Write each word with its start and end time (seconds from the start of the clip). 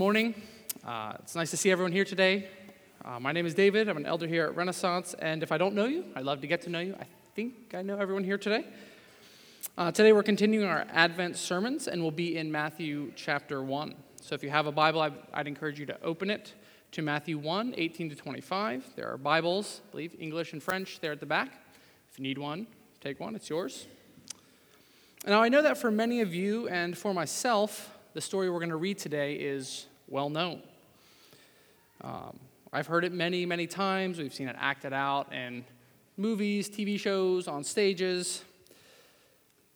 morning. 0.00 0.34
Uh, 0.82 1.12
it's 1.18 1.34
nice 1.34 1.50
to 1.50 1.58
see 1.58 1.70
everyone 1.70 1.92
here 1.92 2.06
today. 2.06 2.48
Uh, 3.04 3.20
my 3.20 3.32
name 3.32 3.44
is 3.44 3.52
David. 3.52 3.86
I'm 3.86 3.98
an 3.98 4.06
elder 4.06 4.26
here 4.26 4.46
at 4.46 4.56
Renaissance, 4.56 5.14
and 5.18 5.42
if 5.42 5.52
I 5.52 5.58
don't 5.58 5.74
know 5.74 5.84
you, 5.84 6.06
I'd 6.16 6.24
love 6.24 6.40
to 6.40 6.46
get 6.46 6.62
to 6.62 6.70
know 6.70 6.80
you. 6.80 6.96
I 6.98 7.04
think 7.34 7.74
I 7.74 7.82
know 7.82 7.98
everyone 7.98 8.24
here 8.24 8.38
today. 8.38 8.64
Uh, 9.76 9.92
today, 9.92 10.14
we're 10.14 10.22
continuing 10.22 10.66
our 10.66 10.86
Advent 10.90 11.36
sermons, 11.36 11.86
and 11.86 12.00
we'll 12.00 12.12
be 12.12 12.38
in 12.38 12.50
Matthew 12.50 13.12
chapter 13.14 13.62
1. 13.62 13.94
So 14.22 14.34
if 14.34 14.42
you 14.42 14.48
have 14.48 14.66
a 14.66 14.72
Bible, 14.72 15.02
I'd, 15.02 15.12
I'd 15.34 15.46
encourage 15.46 15.78
you 15.78 15.84
to 15.84 16.02
open 16.02 16.30
it 16.30 16.54
to 16.92 17.02
Matthew 17.02 17.36
1 17.36 17.74
18 17.76 18.08
to 18.08 18.16
25. 18.16 18.94
There 18.96 19.06
are 19.06 19.18
Bibles, 19.18 19.82
I 19.86 19.90
believe, 19.90 20.16
English 20.18 20.54
and 20.54 20.62
French 20.62 21.00
there 21.00 21.12
at 21.12 21.20
the 21.20 21.26
back. 21.26 21.50
If 22.10 22.18
you 22.18 22.22
need 22.22 22.38
one, 22.38 22.66
take 23.02 23.20
one, 23.20 23.36
it's 23.36 23.50
yours. 23.50 23.86
Now, 25.26 25.42
I 25.42 25.50
know 25.50 25.60
that 25.60 25.76
for 25.76 25.90
many 25.90 26.22
of 26.22 26.34
you 26.34 26.68
and 26.68 26.96
for 26.96 27.12
myself, 27.12 27.98
the 28.14 28.20
story 28.22 28.48
we're 28.48 28.60
going 28.60 28.70
to 28.70 28.76
read 28.76 28.96
today 28.96 29.34
is 29.34 29.86
well 30.10 30.28
known. 30.28 30.62
Um, 32.02 32.38
I've 32.72 32.86
heard 32.86 33.04
it 33.04 33.12
many, 33.12 33.46
many 33.46 33.66
times. 33.66 34.18
We've 34.18 34.34
seen 34.34 34.48
it 34.48 34.56
acted 34.58 34.92
out 34.92 35.32
in 35.32 35.64
movies, 36.16 36.68
TV 36.68 36.98
shows, 36.98 37.48
on 37.48 37.64
stages. 37.64 38.42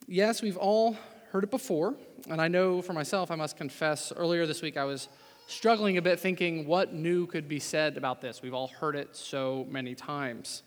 Yes, 0.07 0.41
we've 0.41 0.57
all 0.57 0.97
heard 1.31 1.43
it 1.43 1.51
before. 1.51 1.95
And 2.29 2.39
I 2.39 2.47
know 2.47 2.81
for 2.81 2.93
myself, 2.93 3.31
I 3.31 3.35
must 3.35 3.57
confess, 3.57 4.13
earlier 4.15 4.45
this 4.45 4.61
week 4.61 4.77
I 4.77 4.83
was 4.83 5.09
struggling 5.47 5.97
a 5.97 6.01
bit 6.01 6.19
thinking 6.19 6.67
what 6.67 6.93
new 6.93 7.27
could 7.27 7.47
be 7.47 7.59
said 7.59 7.97
about 7.97 8.21
this. 8.21 8.41
We've 8.41 8.53
all 8.53 8.67
heard 8.67 8.95
it 8.95 9.15
so 9.15 9.65
many 9.69 9.95
times. 9.95 10.63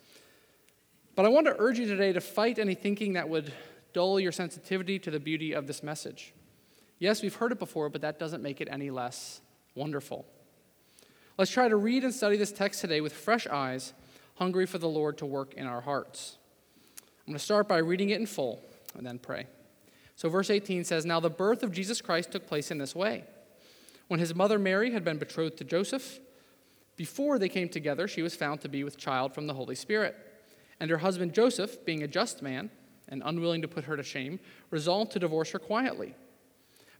But 1.16 1.26
I 1.26 1.28
want 1.28 1.46
to 1.46 1.56
urge 1.58 1.78
you 1.78 1.86
today 1.86 2.12
to 2.12 2.20
fight 2.20 2.58
any 2.58 2.74
thinking 2.74 3.14
that 3.14 3.28
would 3.28 3.52
dull 3.92 4.20
your 4.20 4.32
sensitivity 4.32 4.98
to 5.00 5.10
the 5.10 5.18
beauty 5.18 5.52
of 5.52 5.66
this 5.66 5.82
message. 5.82 6.32
Yes, 6.98 7.22
we've 7.22 7.34
heard 7.34 7.52
it 7.52 7.58
before, 7.58 7.88
but 7.88 8.02
that 8.02 8.18
doesn't 8.18 8.42
make 8.42 8.60
it 8.60 8.68
any 8.70 8.90
less 8.90 9.40
wonderful. 9.78 10.26
Let's 11.38 11.52
try 11.52 11.68
to 11.68 11.76
read 11.76 12.02
and 12.02 12.12
study 12.12 12.36
this 12.36 12.50
text 12.50 12.80
today 12.80 13.00
with 13.00 13.12
fresh 13.12 13.46
eyes, 13.46 13.92
hungry 14.34 14.66
for 14.66 14.78
the 14.78 14.88
Lord 14.88 15.16
to 15.18 15.26
work 15.26 15.54
in 15.54 15.66
our 15.66 15.80
hearts. 15.80 16.36
I'm 17.00 17.32
going 17.32 17.38
to 17.38 17.44
start 17.44 17.68
by 17.68 17.78
reading 17.78 18.10
it 18.10 18.18
in 18.18 18.26
full 18.26 18.60
and 18.96 19.06
then 19.06 19.18
pray. 19.18 19.46
So, 20.16 20.28
verse 20.28 20.50
18 20.50 20.82
says 20.82 21.06
Now 21.06 21.20
the 21.20 21.30
birth 21.30 21.62
of 21.62 21.70
Jesus 21.70 22.00
Christ 22.00 22.32
took 22.32 22.46
place 22.46 22.72
in 22.72 22.78
this 22.78 22.94
way. 22.94 23.24
When 24.08 24.18
his 24.18 24.34
mother 24.34 24.58
Mary 24.58 24.90
had 24.90 25.04
been 25.04 25.18
betrothed 25.18 25.58
to 25.58 25.64
Joseph, 25.64 26.18
before 26.96 27.38
they 27.38 27.48
came 27.48 27.68
together, 27.68 28.08
she 28.08 28.22
was 28.22 28.34
found 28.34 28.60
to 28.62 28.68
be 28.68 28.82
with 28.82 28.96
child 28.96 29.32
from 29.32 29.46
the 29.46 29.54
Holy 29.54 29.76
Spirit. 29.76 30.16
And 30.80 30.90
her 30.90 30.98
husband 30.98 31.34
Joseph, 31.34 31.84
being 31.84 32.02
a 32.02 32.08
just 32.08 32.42
man, 32.42 32.70
and 33.08 33.22
unwilling 33.24 33.62
to 33.62 33.68
put 33.68 33.84
her 33.84 33.96
to 33.96 34.02
shame, 34.02 34.40
resolved 34.70 35.12
to 35.12 35.20
divorce 35.20 35.52
her 35.52 35.60
quietly. 35.60 36.16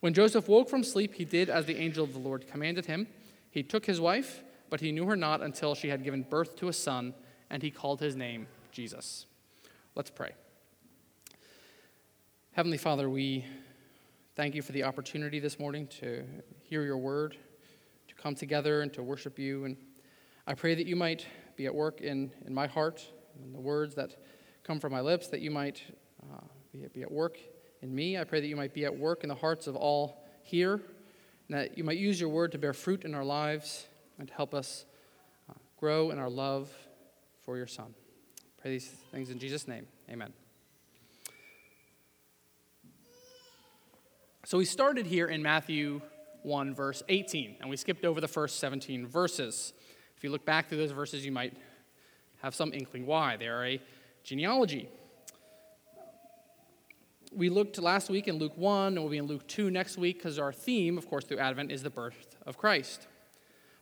When 0.00 0.12
Joseph 0.12 0.48
woke 0.48 0.68
from 0.68 0.84
sleep, 0.84 1.14
he 1.14 1.24
did 1.24 1.48
as 1.48 1.66
the 1.66 1.76
angel 1.76 2.04
of 2.04 2.12
the 2.12 2.18
Lord 2.18 2.46
commanded 2.46 2.86
him. 2.86 3.06
He 3.50 3.62
took 3.62 3.86
his 3.86 4.00
wife, 4.00 4.42
but 4.68 4.80
he 4.80 4.92
knew 4.92 5.06
her 5.06 5.16
not 5.16 5.42
until 5.42 5.74
she 5.74 5.88
had 5.88 6.04
given 6.04 6.22
birth 6.22 6.56
to 6.56 6.68
a 6.68 6.72
son, 6.72 7.14
and 7.50 7.62
he 7.62 7.70
called 7.70 8.00
his 8.00 8.14
name 8.14 8.46
Jesus. 8.72 9.26
Let's 9.94 10.10
pray. 10.10 10.32
Heavenly 12.52 12.76
Father, 12.76 13.08
we 13.08 13.44
thank 14.34 14.54
you 14.54 14.62
for 14.62 14.72
the 14.72 14.82
opportunity 14.82 15.40
this 15.40 15.58
morning 15.58 15.86
to 16.00 16.24
hear 16.62 16.82
your 16.82 16.98
word, 16.98 17.36
to 18.08 18.14
come 18.14 18.34
together 18.34 18.82
and 18.82 18.92
to 18.92 19.02
worship 19.02 19.38
you. 19.38 19.64
And 19.64 19.76
I 20.46 20.54
pray 20.54 20.74
that 20.74 20.86
you 20.86 20.96
might 20.96 21.26
be 21.56 21.64
at 21.64 21.74
work 21.74 22.02
in, 22.02 22.30
in 22.46 22.52
my 22.52 22.66
heart, 22.66 23.06
in 23.42 23.52
the 23.52 23.60
words 23.60 23.94
that 23.94 24.16
come 24.62 24.78
from 24.78 24.92
my 24.92 25.00
lips, 25.00 25.28
that 25.28 25.40
you 25.40 25.50
might 25.50 25.82
uh, 26.22 26.40
be, 26.72 26.86
be 26.92 27.02
at 27.02 27.10
work 27.10 27.38
in 27.82 27.94
me. 27.94 28.18
I 28.18 28.24
pray 28.24 28.40
that 28.40 28.46
you 28.46 28.56
might 28.56 28.74
be 28.74 28.84
at 28.84 28.96
work 28.96 29.22
in 29.22 29.28
the 29.28 29.34
hearts 29.34 29.66
of 29.66 29.76
all 29.76 30.24
here, 30.42 30.74
and 30.74 31.58
that 31.58 31.76
you 31.76 31.84
might 31.84 31.98
use 31.98 32.20
your 32.20 32.28
word 32.28 32.52
to 32.52 32.58
bear 32.58 32.72
fruit 32.72 33.04
in 33.04 33.14
our 33.14 33.24
lives 33.24 33.86
and 34.18 34.28
to 34.28 34.34
help 34.34 34.54
us 34.54 34.86
uh, 35.50 35.54
grow 35.78 36.10
in 36.10 36.18
our 36.18 36.30
love 36.30 36.70
for 37.44 37.56
your 37.56 37.66
Son. 37.66 37.94
Pray 38.60 38.72
these 38.72 38.88
things 39.12 39.30
in 39.30 39.38
Jesus' 39.38 39.68
name. 39.68 39.86
Amen. 40.10 40.32
So 44.44 44.58
we 44.58 44.64
started 44.64 45.06
here 45.06 45.26
in 45.26 45.42
Matthew 45.42 46.00
1, 46.42 46.74
verse 46.74 47.02
18, 47.08 47.56
and 47.60 47.68
we 47.68 47.76
skipped 47.76 48.04
over 48.04 48.20
the 48.20 48.28
first 48.28 48.60
17 48.60 49.06
verses. 49.06 49.72
If 50.16 50.22
you 50.22 50.30
look 50.30 50.44
back 50.44 50.68
through 50.68 50.78
those 50.78 50.92
verses, 50.92 51.26
you 51.26 51.32
might 51.32 51.52
have 52.42 52.54
some 52.54 52.72
inkling 52.72 53.06
why. 53.06 53.36
They 53.36 53.48
are 53.48 53.66
a 53.66 53.82
genealogy 54.22 54.88
we 57.34 57.48
looked 57.48 57.78
last 57.78 58.10
week 58.10 58.28
in 58.28 58.36
Luke 58.38 58.56
1, 58.56 58.88
and 58.88 58.98
we'll 58.98 59.10
be 59.10 59.18
in 59.18 59.26
Luke 59.26 59.46
2 59.46 59.70
next 59.70 59.98
week 59.98 60.18
because 60.18 60.38
our 60.38 60.52
theme, 60.52 60.98
of 60.98 61.08
course, 61.08 61.24
through 61.24 61.38
Advent 61.38 61.72
is 61.72 61.82
the 61.82 61.90
birth 61.90 62.36
of 62.46 62.56
Christ. 62.56 63.06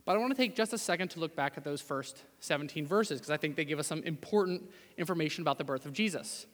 But 0.05 0.16
I 0.16 0.19
want 0.19 0.32
to 0.32 0.37
take 0.37 0.55
just 0.55 0.72
a 0.72 0.78
second 0.78 1.09
to 1.12 1.21
look 1.21 1.34
back 1.34 1.55
at 1.56 1.65
those 1.65 1.81
first 1.81 2.22
17 2.41 2.87
verses 2.87 3.21
because 3.21 3.31
I 3.31 3.37
think 3.37 3.56
they 3.56 3.65
give 3.65 3.78
us 3.78 3.87
some 3.87 4.03
important 4.03 4.62
information 4.99 5.43
about 5.43 5.59
the 5.59 5.65
birth 5.65 5.87
of 5.87 5.93
Jesus. 5.93 6.47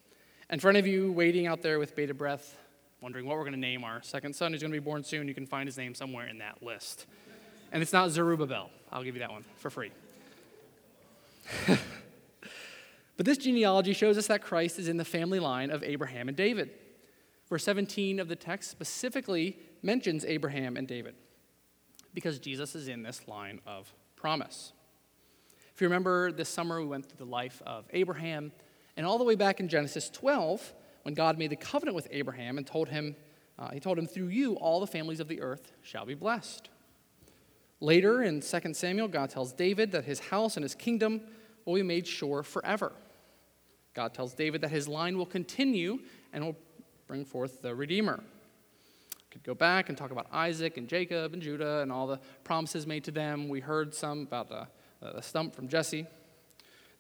And 0.48 0.60
for 0.60 0.68
any 0.68 0.78
of 0.78 0.86
you 0.86 1.10
waiting 1.12 1.46
out 1.46 1.62
there 1.62 1.78
with 1.78 1.96
bated 1.96 2.16
breath, 2.16 2.56
wondering 3.00 3.26
what 3.26 3.36
we're 3.36 3.44
going 3.44 3.54
to 3.54 3.58
name 3.58 3.82
our 3.82 4.02
second 4.02 4.34
son 4.34 4.52
who's 4.52 4.62
going 4.62 4.72
to 4.72 4.80
be 4.80 4.84
born 4.84 5.02
soon, 5.02 5.26
you 5.26 5.34
can 5.34 5.46
find 5.46 5.66
his 5.66 5.76
name 5.76 5.94
somewhere 5.94 6.28
in 6.28 6.38
that 6.38 6.62
list. 6.62 7.06
And 7.72 7.82
it's 7.82 7.92
not 7.92 8.10
Zerubbabel. 8.10 8.70
I'll 8.92 9.04
give 9.04 9.14
you 9.14 9.20
that 9.20 9.30
one 9.30 9.44
for 9.56 9.70
free. 9.70 9.90
but 13.20 13.26
this 13.26 13.36
genealogy 13.36 13.92
shows 13.92 14.16
us 14.16 14.28
that 14.28 14.40
Christ 14.40 14.78
is 14.78 14.88
in 14.88 14.96
the 14.96 15.04
family 15.04 15.40
line 15.40 15.70
of 15.70 15.82
Abraham 15.82 16.28
and 16.28 16.34
David. 16.34 16.70
Verse 17.50 17.62
17 17.64 18.18
of 18.18 18.28
the 18.28 18.34
text 18.34 18.70
specifically 18.70 19.58
mentions 19.82 20.24
Abraham 20.24 20.78
and 20.78 20.88
David 20.88 21.16
because 22.14 22.38
Jesus 22.38 22.74
is 22.74 22.88
in 22.88 23.02
this 23.02 23.28
line 23.28 23.60
of 23.66 23.92
promise. 24.16 24.72
If 25.74 25.82
you 25.82 25.86
remember 25.86 26.32
this 26.32 26.48
summer, 26.48 26.80
we 26.80 26.86
went 26.86 27.10
through 27.10 27.18
the 27.18 27.30
life 27.30 27.60
of 27.66 27.84
Abraham, 27.90 28.52
and 28.96 29.04
all 29.04 29.18
the 29.18 29.24
way 29.24 29.34
back 29.34 29.60
in 29.60 29.68
Genesis 29.68 30.08
12, 30.08 30.72
when 31.02 31.12
God 31.12 31.36
made 31.36 31.50
the 31.50 31.56
covenant 31.56 31.96
with 31.96 32.08
Abraham 32.10 32.56
and 32.56 32.66
told 32.66 32.88
him, 32.88 33.14
uh, 33.58 33.68
He 33.70 33.80
told 33.80 33.98
him, 33.98 34.06
through 34.06 34.28
you, 34.28 34.54
all 34.54 34.80
the 34.80 34.86
families 34.86 35.20
of 35.20 35.28
the 35.28 35.42
earth 35.42 35.72
shall 35.82 36.06
be 36.06 36.14
blessed. 36.14 36.70
Later 37.80 38.22
in 38.22 38.40
2 38.40 38.72
Samuel, 38.72 39.08
God 39.08 39.28
tells 39.28 39.52
David 39.52 39.92
that 39.92 40.06
his 40.06 40.20
house 40.20 40.56
and 40.56 40.64
his 40.64 40.74
kingdom 40.74 41.20
will 41.66 41.74
be 41.74 41.82
made 41.82 42.06
sure 42.06 42.42
forever. 42.42 42.94
God 43.94 44.14
tells 44.14 44.34
David 44.34 44.60
that 44.60 44.70
his 44.70 44.86
line 44.88 45.18
will 45.18 45.26
continue 45.26 45.98
and 46.32 46.44
will 46.44 46.56
bring 47.06 47.24
forth 47.24 47.62
the 47.62 47.74
Redeemer. 47.74 48.22
We 48.22 49.32
could 49.32 49.42
go 49.42 49.54
back 49.54 49.88
and 49.88 49.98
talk 49.98 50.10
about 50.10 50.26
Isaac 50.32 50.76
and 50.76 50.88
Jacob 50.88 51.32
and 51.32 51.42
Judah 51.42 51.80
and 51.80 51.90
all 51.90 52.06
the 52.06 52.20
promises 52.44 52.86
made 52.86 53.04
to 53.04 53.10
them. 53.10 53.48
We 53.48 53.60
heard 53.60 53.94
some 53.94 54.22
about 54.22 54.48
the, 54.48 54.68
the 55.00 55.20
stump 55.20 55.54
from 55.54 55.68
Jesse. 55.68 56.06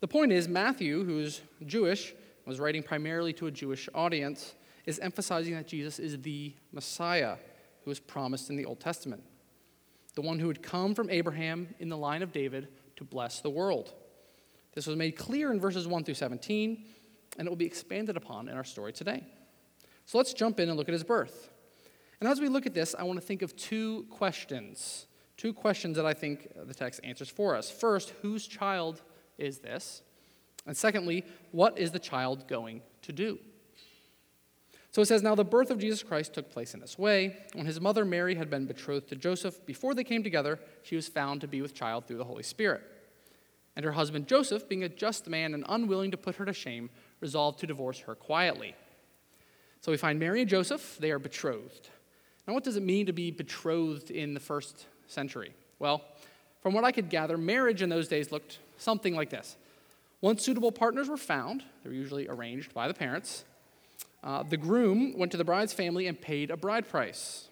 The 0.00 0.08
point 0.08 0.32
is, 0.32 0.48
Matthew, 0.48 1.04
who's 1.04 1.42
Jewish, 1.66 2.14
was 2.46 2.58
writing 2.58 2.82
primarily 2.82 3.32
to 3.34 3.46
a 3.46 3.50
Jewish 3.50 3.88
audience, 3.94 4.54
is 4.86 4.98
emphasizing 4.98 5.54
that 5.54 5.68
Jesus 5.68 5.98
is 5.98 6.20
the 6.22 6.54
Messiah 6.72 7.36
who 7.84 7.90
was 7.90 8.00
promised 8.00 8.50
in 8.50 8.56
the 8.56 8.64
Old 8.64 8.80
Testament, 8.80 9.22
the 10.14 10.22
one 10.22 10.38
who 10.38 10.46
would 10.46 10.62
come 10.62 10.94
from 10.94 11.10
Abraham 11.10 11.68
in 11.78 11.88
the 11.88 11.96
line 11.96 12.22
of 12.22 12.32
David 12.32 12.68
to 12.96 13.04
bless 13.04 13.40
the 13.40 13.50
world. 13.50 13.94
This 14.80 14.86
was 14.86 14.96
made 14.96 15.14
clear 15.14 15.52
in 15.52 15.60
verses 15.60 15.86
1 15.86 16.04
through 16.04 16.14
17, 16.14 16.86
and 17.36 17.46
it 17.46 17.50
will 17.50 17.54
be 17.54 17.66
expanded 17.66 18.16
upon 18.16 18.48
in 18.48 18.56
our 18.56 18.64
story 18.64 18.94
today. 18.94 19.22
So 20.06 20.16
let's 20.16 20.32
jump 20.32 20.58
in 20.58 20.70
and 20.70 20.78
look 20.78 20.88
at 20.88 20.94
his 20.94 21.04
birth. 21.04 21.50
And 22.18 22.26
as 22.26 22.40
we 22.40 22.48
look 22.48 22.64
at 22.64 22.72
this, 22.72 22.94
I 22.98 23.02
want 23.02 23.20
to 23.20 23.26
think 23.26 23.42
of 23.42 23.54
two 23.56 24.06
questions. 24.08 25.04
Two 25.36 25.52
questions 25.52 25.96
that 25.96 26.06
I 26.06 26.14
think 26.14 26.48
the 26.66 26.72
text 26.72 27.02
answers 27.04 27.28
for 27.28 27.54
us. 27.54 27.70
First, 27.70 28.14
whose 28.22 28.46
child 28.46 29.02
is 29.36 29.58
this? 29.58 30.00
And 30.66 30.74
secondly, 30.74 31.26
what 31.50 31.78
is 31.78 31.90
the 31.90 31.98
child 31.98 32.48
going 32.48 32.80
to 33.02 33.12
do? 33.12 33.38
So 34.92 35.02
it 35.02 35.08
says, 35.08 35.22
Now 35.22 35.34
the 35.34 35.44
birth 35.44 35.70
of 35.70 35.76
Jesus 35.76 36.02
Christ 36.02 36.32
took 36.32 36.50
place 36.50 36.72
in 36.72 36.80
this 36.80 36.98
way. 36.98 37.36
When 37.52 37.66
his 37.66 37.82
mother 37.82 38.06
Mary 38.06 38.34
had 38.34 38.48
been 38.48 38.64
betrothed 38.64 39.10
to 39.10 39.16
Joseph, 39.16 39.66
before 39.66 39.92
they 39.92 40.04
came 40.04 40.22
together, 40.22 40.58
she 40.84 40.96
was 40.96 41.06
found 41.06 41.42
to 41.42 41.48
be 41.48 41.60
with 41.60 41.74
child 41.74 42.06
through 42.06 42.16
the 42.16 42.24
Holy 42.24 42.44
Spirit. 42.44 42.82
And 43.76 43.84
her 43.84 43.92
husband 43.92 44.26
Joseph, 44.26 44.68
being 44.68 44.84
a 44.84 44.88
just 44.88 45.28
man 45.28 45.54
and 45.54 45.64
unwilling 45.68 46.10
to 46.10 46.16
put 46.16 46.36
her 46.36 46.44
to 46.44 46.52
shame, 46.52 46.90
resolved 47.20 47.60
to 47.60 47.66
divorce 47.66 48.00
her 48.00 48.14
quietly. 48.14 48.74
So 49.80 49.90
we 49.92 49.96
find 49.96 50.18
Mary 50.18 50.40
and 50.40 50.50
Joseph, 50.50 50.98
they 51.00 51.10
are 51.10 51.18
betrothed. 51.18 51.88
Now, 52.46 52.54
what 52.54 52.64
does 52.64 52.76
it 52.76 52.82
mean 52.82 53.06
to 53.06 53.12
be 53.12 53.30
betrothed 53.30 54.10
in 54.10 54.34
the 54.34 54.40
first 54.40 54.86
century? 55.06 55.54
Well, 55.78 56.02
from 56.62 56.74
what 56.74 56.84
I 56.84 56.92
could 56.92 57.08
gather, 57.08 57.38
marriage 57.38 57.80
in 57.80 57.88
those 57.88 58.08
days 58.08 58.30
looked 58.30 58.58
something 58.76 59.14
like 59.14 59.30
this. 59.30 59.56
Once 60.20 60.44
suitable 60.44 60.72
partners 60.72 61.08
were 61.08 61.16
found, 61.16 61.64
they 61.82 61.88
were 61.88 61.94
usually 61.94 62.28
arranged 62.28 62.74
by 62.74 62.88
the 62.88 62.94
parents, 62.94 63.44
uh, 64.22 64.42
the 64.42 64.56
groom 64.56 65.16
went 65.16 65.32
to 65.32 65.38
the 65.38 65.44
bride's 65.44 65.72
family 65.72 66.06
and 66.06 66.20
paid 66.20 66.50
a 66.50 66.56
bride 66.56 66.86
price. 66.86 67.48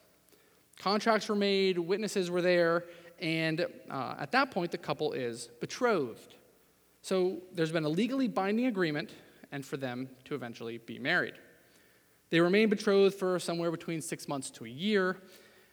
Contracts 0.79 1.29
were 1.29 1.35
made, 1.35 1.79
witnesses 1.79 2.31
were 2.31 2.43
there, 2.43 2.85
and 3.21 3.67
uh, 3.91 4.15
at 4.19 4.33
that 4.33 4.51
point, 4.51 4.71
the 4.71 4.79
couple 4.79 5.13
is 5.13 5.49
betrothed. 5.61 6.35
So 7.03 7.39
there's 7.53 7.73
been 7.73 7.85
a 7.85 7.89
legally 7.89 8.29
binding 8.29 8.67
agreement, 8.67 9.11
and 9.53 9.65
for 9.65 9.77
them 9.77 10.09
to 10.25 10.35
eventually 10.35 10.79
be 10.79 10.99
married. 10.99 11.35
They 12.31 12.41
remain 12.41 12.69
betrothed 12.69 13.15
for 13.15 13.39
somewhere 13.39 13.71
between 13.71 14.03
six 14.03 14.29
months 14.29 14.51
to 14.51 14.67
a 14.67 14.69
year. 14.69 15.17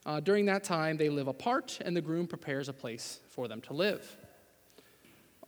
Uh, 0.05 0.19
during 0.19 0.45
that 0.45 0.63
time, 0.63 0.97
they 0.97 1.09
live 1.09 1.27
apart, 1.27 1.79
and 1.83 1.95
the 1.95 2.01
groom 2.01 2.27
prepares 2.27 2.69
a 2.69 2.73
place 2.73 3.19
for 3.29 3.47
them 3.47 3.59
to 3.61 3.73
live. 3.73 4.17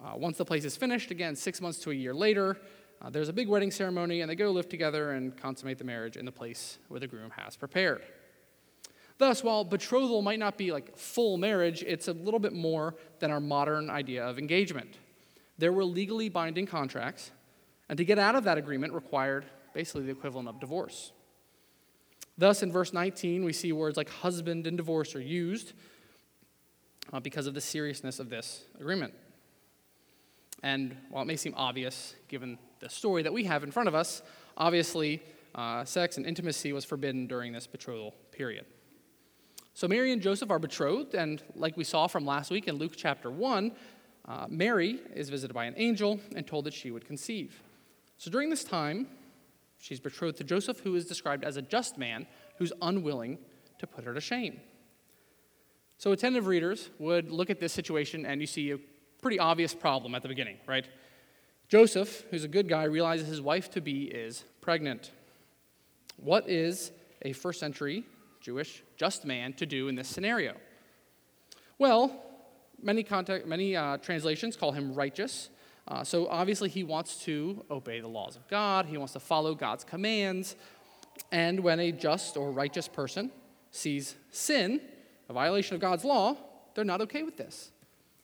Uh, 0.04 0.14
once 0.16 0.38
the 0.38 0.46
place 0.46 0.66
is 0.66 0.76
finished, 0.76 1.12
again, 1.12 1.36
six 1.36 1.62
months 1.62 1.80
to 1.80 1.92
a 1.92 1.94
year 1.94 2.14
later, 2.14 2.58
uh, 3.02 3.10
there's 3.10 3.30
a 3.30 3.34
big 3.34 3.48
wedding 3.48 3.72
ceremony, 3.72 4.22
and 4.22 4.30
they 4.30 4.36
go 4.36 4.52
live 4.52 4.68
together 4.68 5.12
and 5.12 5.38
consummate 5.38 5.78
the 5.78 5.84
marriage 5.84 6.18
in 6.18 6.26
the 6.26 6.32
place 6.32 6.80
where 6.88 7.00
the 7.00 7.08
groom 7.08 7.32
has 7.32 7.56
prepared. 7.56 8.02
Thus, 9.18 9.44
while 9.44 9.64
betrothal 9.64 10.22
might 10.22 10.40
not 10.40 10.58
be 10.58 10.72
like 10.72 10.96
full 10.96 11.38
marriage, 11.38 11.84
it's 11.84 12.08
a 12.08 12.14
little 12.14 12.40
bit 12.40 12.54
more 12.54 12.96
than 13.20 13.32
our 13.32 13.40
modern 13.40 13.90
idea 13.90 14.24
of 14.26 14.38
engagement. 14.38 14.98
There 15.58 15.74
were 15.74 15.84
legally 15.84 16.30
binding 16.30 16.68
contracts, 16.68 17.32
and 17.90 17.98
to 17.98 18.06
get 18.06 18.20
out 18.20 18.36
of 18.36 18.44
that 18.44 18.58
agreement 18.58 18.94
required 18.94 19.46
basically 19.74 20.04
the 20.04 20.12
equivalent 20.12 20.48
of 20.48 20.60
divorce. 20.60 21.12
Thus, 22.38 22.62
in 22.62 22.72
verse 22.72 22.94
19, 22.94 23.44
we 23.44 23.54
see 23.54 23.72
words 23.72 23.98
like 23.98 24.10
husband 24.10 24.68
and 24.68 24.78
divorce 24.78 25.16
are 25.16 25.22
used 25.22 25.74
uh, 27.12 27.20
because 27.20 27.48
of 27.48 27.56
the 27.56 27.62
seriousness 27.62 28.20
of 28.20 28.30
this 28.30 28.64
agreement. 28.80 29.14
And 30.62 30.96
while 31.10 31.24
it 31.24 31.26
may 31.26 31.36
seem 31.36 31.54
obvious, 31.58 32.16
given 32.28 32.60
the 32.80 32.90
story 32.90 33.24
that 33.24 33.34
we 33.34 33.46
have 33.46 33.64
in 33.64 33.72
front 33.72 33.88
of 33.88 33.96
us, 33.96 34.22
obviously, 34.56 35.24
uh, 35.56 35.86
sex 35.86 36.18
and 36.18 36.26
intimacy 36.26 36.74
was 36.74 36.86
forbidden 36.86 37.26
during 37.26 37.54
this 37.54 37.66
betrothal 37.66 38.14
period. 38.32 38.66
So, 39.78 39.88
Mary 39.88 40.12
and 40.12 40.24
Joseph 40.24 40.50
are 40.50 40.58
betrothed, 40.58 41.14
and 41.14 41.44
like 41.54 41.78
we 41.78 41.84
saw 41.84 42.08
from 42.08 42.26
last 42.26 42.50
week 42.50 42.68
in 42.68 42.78
Luke 42.78 42.94
chapter 42.98 43.30
1, 43.30 43.72
uh, 44.28 44.48
Mary 44.50 45.00
is 45.14 45.30
visited 45.30 45.54
by 45.54 45.66
an 45.66 45.76
angel 45.78 46.20
and 46.36 46.48
told 46.48 46.66
that 46.66 46.74
she 46.74 46.90
would 46.90 47.06
conceive. 47.06 47.62
So, 48.18 48.32
during 48.32 48.50
this 48.50 48.64
time, 48.64 49.06
she's 49.78 50.00
betrothed 50.00 50.40
to 50.40 50.44
Joseph, 50.44 50.80
who 50.80 50.96
is 50.96 51.06
described 51.06 51.44
as 51.44 51.58
a 51.58 51.62
just 51.62 51.96
man 51.96 52.26
who's 52.58 52.74
unwilling 52.82 53.38
to 53.78 53.86
put 53.86 54.04
her 54.04 54.16
to 54.16 54.20
shame. 54.20 54.60
So, 56.00 56.12
attentive 56.12 56.48
readers 56.48 56.90
would 56.98 57.30
look 57.30 57.52
at 57.52 57.60
this 57.60 57.72
situation 57.72 58.26
and 58.26 58.42
you 58.42 58.48
see 58.48 58.72
a 58.72 58.80
pretty 59.22 59.38
obvious 59.38 59.76
problem 59.76 60.16
at 60.16 60.24
the 60.24 60.28
beginning, 60.28 60.58
right? 60.66 60.88
Joseph, 61.70 62.24
who's 62.32 62.44
a 62.44 62.48
good 62.48 62.68
guy, 62.68 62.86
realizes 62.86 63.28
his 63.28 63.42
wife 63.42 63.70
to 63.74 63.82
be 63.82 64.06
is 64.06 64.44
pregnant. 64.60 65.12
What 66.16 66.50
is 66.50 66.92
a 67.22 67.32
first 67.34 67.60
century 67.60 68.06
Jewish 68.42 68.84
just 68.96 69.26
man 69.26 69.54
to 69.54 69.66
do 69.66 69.88
in 69.88 69.96
this 69.96 70.08
scenario? 70.08 70.56
Well, 71.80 72.24
many, 72.82 73.04
context, 73.04 73.48
many 73.48 73.76
uh, 73.76 73.98
translations 73.98 74.56
call 74.56 74.72
him 74.72 74.94
righteous. 74.94 75.50
Uh, 75.88 76.04
so 76.04 76.28
obviously, 76.28 76.70
he 76.70 76.84
wants 76.84 77.24
to 77.26 77.64
obey 77.72 78.00
the 78.00 78.08
laws 78.08 78.36
of 78.36 78.48
God, 78.48 78.86
he 78.86 78.98
wants 78.98 79.14
to 79.14 79.20
follow 79.20 79.56
God's 79.56 79.84
commands. 79.84 80.56
And 81.32 81.62
when 81.62 81.80
a 81.80 81.92
just 81.92 82.38
or 82.38 82.52
righteous 82.52 82.88
person 82.88 83.32
sees 83.72 84.16
sin, 84.32 84.82
a 85.30 85.34
violation 85.34 85.76
of 85.76 85.82
God's 85.82 86.04
law, 86.04 86.38
they're 86.74 86.86
not 86.86 87.02
okay 87.02 87.24
with 87.24 87.38
this. 87.38 87.72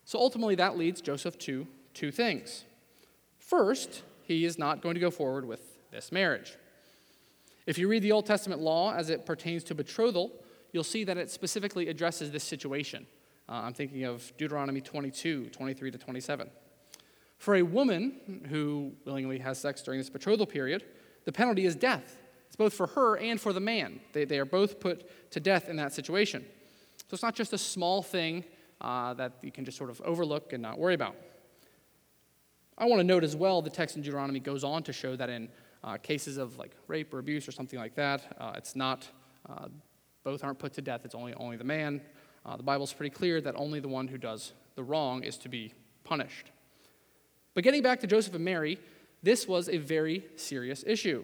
So 0.06 0.20
ultimately, 0.20 0.56
that 0.56 0.78
leads 0.78 1.02
Joseph 1.02 1.38
to 1.40 1.68
two 1.94 2.12
things. 2.12 2.66
First, 3.40 4.04
he 4.24 4.46
is 4.46 4.58
not 4.58 4.82
going 4.82 4.96
to 4.96 5.02
go 5.02 5.12
forward 5.12 5.46
with 5.46 5.62
this 5.92 6.12
marriage. 6.12 6.58
If 7.66 7.78
you 7.78 7.88
read 7.88 8.04
the 8.04 8.12
Old 8.12 8.26
Testament 8.26 8.62
law 8.62 8.94
as 8.94 9.10
it 9.10 9.26
pertains 9.26 9.64
to 9.66 9.76
betrothal, 9.76 10.32
you'll 10.72 10.84
see 10.84 11.04
that 11.06 11.18
it 11.18 11.32
specifically 11.32 11.88
addresses 11.88 12.32
this 12.32 12.44
situation. 12.44 13.06
Uh, 13.48 13.62
I'm 13.64 13.74
thinking 13.74 14.04
of 14.04 14.32
Deuteronomy 14.38 14.82
22, 14.82 15.50
23 15.50 15.92
to 15.92 15.98
27. 15.98 16.50
For 17.38 17.56
a 17.56 17.62
woman 17.62 18.46
who 18.50 18.94
willingly 19.06 19.40
has 19.40 19.60
sex 19.60 19.82
during 19.82 20.00
this 20.00 20.10
betrothal 20.10 20.46
period, 20.46 20.84
the 21.26 21.32
penalty 21.32 21.66
is 21.66 21.76
death. 21.76 22.18
It's 22.48 22.56
both 22.56 22.74
for 22.74 22.88
her 22.88 23.18
and 23.18 23.40
for 23.40 23.54
the 23.54 23.60
man. 23.60 24.00
They, 24.14 24.26
they 24.26 24.40
are 24.40 24.46
both 24.46 24.80
put 24.80 25.32
to 25.32 25.40
death 25.40 25.70
in 25.70 25.76
that 25.78 25.94
situation. 25.94 26.46
So 26.98 27.16
it's 27.16 27.24
not 27.24 27.36
just 27.36 27.54
a 27.54 27.58
small 27.58 28.02
thing 28.02 28.44
uh, 28.82 29.14
that 29.16 29.34
you 29.42 29.52
can 29.52 29.66
just 29.66 29.78
sort 29.78 29.90
of 29.90 30.02
overlook 30.02 30.54
and 30.54 30.62
not 30.62 30.78
worry 30.78 30.94
about. 30.94 31.16
I 32.78 32.86
want 32.86 33.00
to 33.00 33.04
note 33.04 33.24
as 33.24 33.36
well 33.36 33.62
the 33.62 33.70
text 33.70 33.96
in 33.96 34.02
Deuteronomy 34.02 34.40
goes 34.40 34.64
on 34.64 34.84
to 34.84 34.94
show 34.94 35.16
that 35.16 35.30
in 35.30 35.50
uh, 35.84 35.98
cases 35.98 36.38
of 36.38 36.58
like 36.58 36.72
rape 36.88 37.14
or 37.14 37.20
abuse 37.20 37.48
or 37.48 37.52
something 37.52 37.80
like 37.80 37.96
that, 37.96 38.36
uh, 38.40 38.54
it's 38.56 38.76
not, 38.76 39.08
uh, 39.50 39.68
both 40.24 40.44
aren't 40.44 40.60
put 40.60 40.74
to 40.74 40.82
death, 40.82 41.02
it's 41.04 41.16
only, 41.16 41.34
only 41.36 41.58
the 41.58 41.64
man. 41.64 42.02
Uh, 42.46 42.58
the 42.58 42.64
Bible's 42.64 42.94
pretty 42.94 43.14
clear 43.14 43.42
that 43.42 43.56
only 43.56 43.80
the 43.80 43.88
one 43.88 44.08
who 44.08 44.18
does 44.18 44.54
the 44.76 44.84
wrong 44.84 45.24
is 45.24 45.38
to 45.38 45.50
be 45.50 45.74
punished. 46.04 46.52
But 47.54 47.64
getting 47.64 47.82
back 47.82 48.00
to 48.02 48.08
Joseph 48.08 48.34
and 48.34 48.44
Mary, 48.44 48.80
this 49.22 49.48
was 49.48 49.70
a 49.70 49.78
very 49.78 50.26
serious 50.36 50.84
issue. 50.86 51.24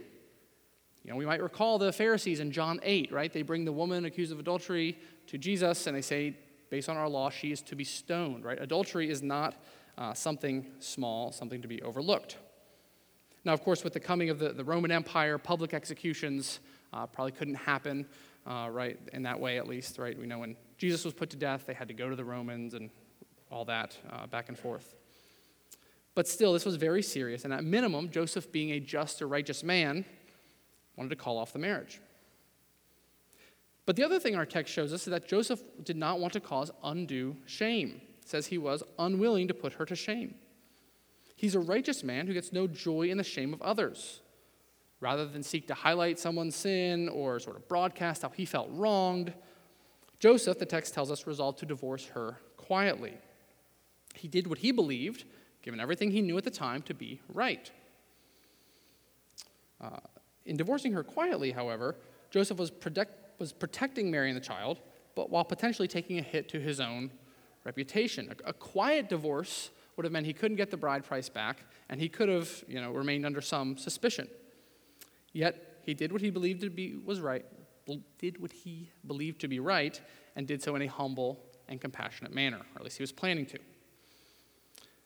You 1.04 1.12
know, 1.12 1.18
we 1.18 1.26
might 1.26 1.42
recall 1.42 1.80
the 1.80 1.92
Pharisees 1.92 2.40
in 2.40 2.52
John 2.52 2.80
8, 2.84 3.12
right? 3.12 3.32
They 3.32 3.42
bring 3.42 3.66
the 3.66 3.72
woman 3.72 4.06
accused 4.06 4.32
of 4.32 4.40
adultery 4.40 4.98
to 5.28 5.38
Jesus 5.38 5.88
and 5.88 5.96
they 5.96 6.02
say, 6.02 6.36
based 6.70 6.90
on 6.90 6.98
our 6.98 7.10
law, 7.10 7.30
she 7.30 7.52
is 7.52 7.62
to 7.64 7.76
be 7.76 7.84
stoned, 7.84 8.46
right? 8.46 8.62
Adultery 8.62 9.10
is 9.10 9.24
not 9.24 9.56
uh, 9.98 10.14
something 10.14 10.66
small, 10.80 11.32
something 11.32 11.62
to 11.62 11.68
be 11.68 11.82
overlooked. 11.82 12.38
Now, 13.46 13.54
of 13.54 13.64
course, 13.64 13.84
with 13.84 13.94
the 13.94 14.00
coming 14.00 14.30
of 14.30 14.40
the, 14.40 14.50
the 14.50 14.64
Roman 14.64 14.92
Empire, 14.92 15.38
public 15.38 15.74
executions 15.74 16.60
uh, 16.94 17.06
probably 17.06 17.32
couldn't 17.32 17.56
happen, 17.56 18.06
uh, 18.46 18.68
right, 18.72 19.00
in 19.14 19.24
that 19.24 19.40
way 19.40 19.58
at 19.58 19.68
least, 19.68 19.98
right? 19.98 20.18
We 20.18 20.26
know 20.26 20.40
when 20.40 20.56
Jesus 20.78 21.06
was 21.06 21.14
put 21.14 21.30
to 21.32 21.38
death, 21.38 21.66
they 21.66 21.74
had 21.74 21.88
to 21.88 21.94
go 21.94 22.10
to 22.10 22.16
the 22.16 22.26
Romans 22.26 22.74
and 22.74 22.90
all 23.52 23.66
that 23.66 23.98
uh, 24.12 24.28
back 24.28 24.50
and 24.50 24.58
forth. 24.58 24.96
But 26.16 26.28
still, 26.28 26.54
this 26.54 26.66
was 26.66 26.76
very 26.76 27.02
serious, 27.02 27.46
and 27.46 27.54
at 27.54 27.64
minimum, 27.64 28.10
Joseph, 28.10 28.52
being 28.52 28.72
a 28.72 28.80
just 28.80 29.22
or 29.22 29.28
righteous 29.28 29.64
man, 29.64 30.04
wanted 30.98 31.10
to 31.10 31.16
call 31.16 31.38
off 31.38 31.54
the 31.54 31.60
marriage. 31.60 32.02
But 33.86 33.96
the 33.96 34.04
other 34.04 34.20
thing 34.20 34.36
our 34.36 34.46
text 34.46 34.74
shows 34.74 34.94
us 34.94 35.08
is 35.08 35.12
that 35.12 35.28
Joseph 35.28 35.62
did 35.84 35.96
not 35.96 36.20
want 36.20 36.34
to 36.34 36.40
cause 36.40 36.72
undue 36.84 37.38
shame 37.46 38.02
says 38.30 38.48
he 38.48 38.58
was 38.58 38.84
unwilling 38.98 39.48
to 39.48 39.54
put 39.54 39.74
her 39.74 39.86
to 39.86 39.96
shame. 39.96 40.36
He's 41.40 41.56
a 41.56 41.60
righteous 41.62 42.04
man 42.04 42.28
who 42.28 42.34
gets 42.34 42.52
no 42.52 42.68
joy 42.68 43.04
in 43.04 43.18
the 43.18 43.24
shame 43.24 43.54
of 43.54 43.62
others. 43.62 44.20
Rather 45.00 45.26
than 45.26 45.42
seek 45.42 45.68
to 45.68 45.74
highlight 45.74 46.20
someone's 46.20 46.54
sin 46.54 47.08
or 47.08 47.40
sort 47.40 47.56
of 47.56 47.66
broadcast 47.70 48.24
how 48.24 48.30
he 48.36 48.44
felt 48.44 48.68
wronged, 48.74 49.34
Joseph, 50.20 50.60
the 50.60 50.66
text 50.66 50.94
tells 50.94 51.10
us, 51.10 51.26
resolved 51.26 51.60
to 51.60 51.66
divorce 51.66 52.08
her 52.08 52.42
quietly. 52.58 53.14
He 54.16 54.28
did 54.28 54.48
what 54.48 54.58
he 54.58 54.74
believed, 54.74 55.24
given 55.62 55.80
everything 55.80 56.12
he 56.12 56.22
knew 56.22 56.38
at 56.38 56.44
the 56.44 56.52
time, 56.52 56.82
to 56.82 56.94
be 56.94 57.22
right. 57.34 57.72
Uh, 59.80 59.92
in 60.46 60.58
divorcing 60.58 60.92
her 60.92 61.06
quietly, 61.06 61.52
however, 61.52 61.96
Joseph 62.32 62.58
was, 62.58 62.70
protect, 62.70 63.40
was 63.40 63.54
protecting 63.54 64.12
Mary 64.12 64.28
and 64.30 64.36
the 64.36 64.46
child, 64.46 64.82
but 65.16 65.30
while 65.30 65.46
potentially 65.46 65.88
taking 65.88 66.20
a 66.20 66.22
hit 66.22 66.50
to 66.50 66.60
his 66.60 66.82
own 66.82 67.12
reputation. 67.64 68.30
A, 68.46 68.50
a, 68.50 68.54
quiet 68.54 69.08
divorce 69.08 69.70
would 70.00 70.06
have 70.06 70.14
meant 70.14 70.26
he 70.26 70.32
couldn't 70.32 70.56
get 70.56 70.72
the 70.72 70.78
bride 70.78 71.04
price 71.04 71.28
back, 71.28 71.58
and 71.90 72.00
he 72.00 72.08
could 72.08 72.30
have, 72.30 72.64
you 72.70 72.80
know, 72.80 72.94
remained 72.94 73.26
under 73.26 73.42
some 73.42 73.78
suspicion. 73.78 74.30
Yet 75.34 75.82
he 75.84 75.94
did 75.94 76.14
what 76.14 76.22
he 76.22 76.30
believed 76.30 76.62
to 76.62 76.70
be 76.70 76.96
was 76.96 77.20
right, 77.20 77.44
did 78.18 78.42
what 78.42 78.54
he 78.54 78.90
believed 79.06 79.42
to 79.42 79.50
be 79.50 79.60
right, 79.60 80.00
and 80.38 80.48
did 80.48 80.64
so 80.64 80.74
in 80.78 80.82
a 80.84 80.88
humble 80.88 81.38
and 81.68 81.82
compassionate 81.82 82.34
manner, 82.34 82.60
or 82.60 82.78
at 82.78 82.84
least 82.86 82.96
he 82.96 83.04
was 83.04 83.12
planning 83.12 83.46
to. 83.48 83.60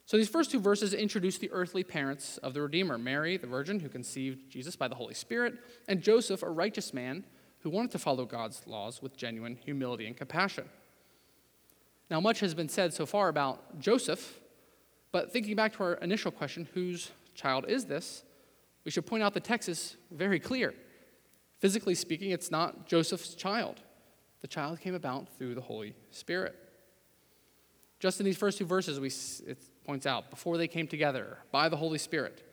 So 0.06 0.16
these 0.16 0.30
first 0.30 0.52
two 0.52 0.60
verses 0.60 0.94
introduce 0.94 1.40
the 1.40 1.50
earthly 1.52 1.84
parents 1.84 2.38
of 2.38 2.54
the 2.54 2.62
Redeemer 2.62 3.00
Mary, 3.00 3.36
the 3.38 3.48
virgin 3.48 3.80
who 3.80 3.90
conceived 3.90 4.48
Jesus 4.52 4.76
by 4.76 4.88
the 4.88 4.94
Holy 4.94 5.16
Spirit, 5.16 5.56
and 5.88 6.04
Joseph, 6.04 6.44
a 6.44 6.50
righteous 6.52 6.94
man 6.94 7.24
who 7.62 7.72
wanted 7.72 7.90
to 7.94 7.98
follow 7.98 8.26
God's 8.26 8.62
laws 8.68 9.02
with 9.02 9.18
genuine 9.18 9.56
humility 9.56 10.06
and 10.06 10.16
compassion. 10.16 10.70
Now, 12.12 12.20
much 12.20 12.42
has 12.42 12.54
been 12.54 12.70
said 12.70 12.94
so 12.94 13.08
far 13.08 13.28
about 13.30 13.80
Joseph, 13.80 14.40
but 15.14 15.32
thinking 15.32 15.56
back 15.56 15.74
to 15.78 15.84
our 15.84 15.94
initial 15.94 16.32
question, 16.32 16.68
whose 16.74 17.12
child 17.36 17.66
is 17.70 17.86
this? 17.86 18.24
We 18.84 18.92
should 18.92 19.06
point 19.06 19.24
out 19.24 19.34
the 19.34 19.40
text 19.40 19.70
is 19.70 19.96
very 20.12 20.40
clear. 20.40 20.74
Physically 21.60 21.96
speaking, 21.96 22.32
it's 22.32 22.52
not 22.52 22.88
Joseph's 22.88 23.36
child. 23.36 23.80
The 24.42 24.48
child 24.48 24.82
came 24.82 24.96
about 24.96 25.30
through 25.38 25.56
the 25.56 25.62
Holy 25.62 25.94
Spirit. 26.10 26.56
Just 28.00 28.20
in 28.20 28.26
these 28.26 28.38
first 28.38 28.58
two 28.58 28.66
verses, 28.66 29.00
we, 29.00 29.08
it 29.50 29.60
points 29.86 30.06
out, 30.06 30.30
before 30.30 30.58
they 30.58 30.68
came 30.68 30.88
together 30.88 31.38
by 31.52 31.70
the 31.70 31.78
Holy 31.78 32.00
Spirit. 32.00 32.44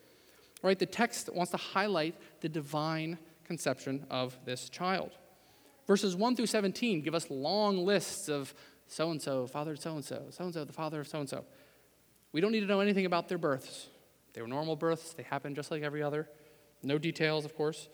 Right? 0.63 0.79
The 0.79 0.87
text 0.87 1.33
wants 1.33 1.51
to 1.53 1.57
highlight 1.57 2.15
the 2.43 2.49
divine 2.49 3.19
conception 3.45 4.07
of 4.11 4.39
this 4.45 4.69
child. 4.69 5.13
Verses 5.87 6.15
1 6.15 6.37
through 6.37 6.47
17 6.47 7.01
give 7.01 7.15
us 7.15 7.29
long 7.31 7.85
lists 7.85 8.29
of 8.29 8.55
so 8.87 9.11
and 9.11 9.21
so, 9.21 9.47
father 9.47 9.77
so 9.77 9.95
and 9.95 10.05
so, 10.05 10.27
so 10.31 10.45
and 10.45 10.53
so, 10.53 10.65
the 10.65 10.73
father 10.73 11.01
of 11.01 11.09
so 11.09 11.21
and 11.21 11.29
so. 11.29 11.45
We 12.33 12.41
don't 12.41 12.53
need 12.53 12.61
to 12.61 12.67
know 12.67 12.81
anything 12.81 13.07
about 13.07 13.29
their 13.29 13.39
births. 13.39 13.89
They 14.33 14.43
were 14.43 14.49
normal 14.49 14.77
births, 14.77 15.13
they 15.13 15.25
happened 15.25 15.57
just 15.57 15.71
like 15.71 15.83
every 15.83 16.03
other. 16.03 16.29
No 16.83 16.99
details, 16.99 17.45
of 17.45 17.55
course. 17.57 17.89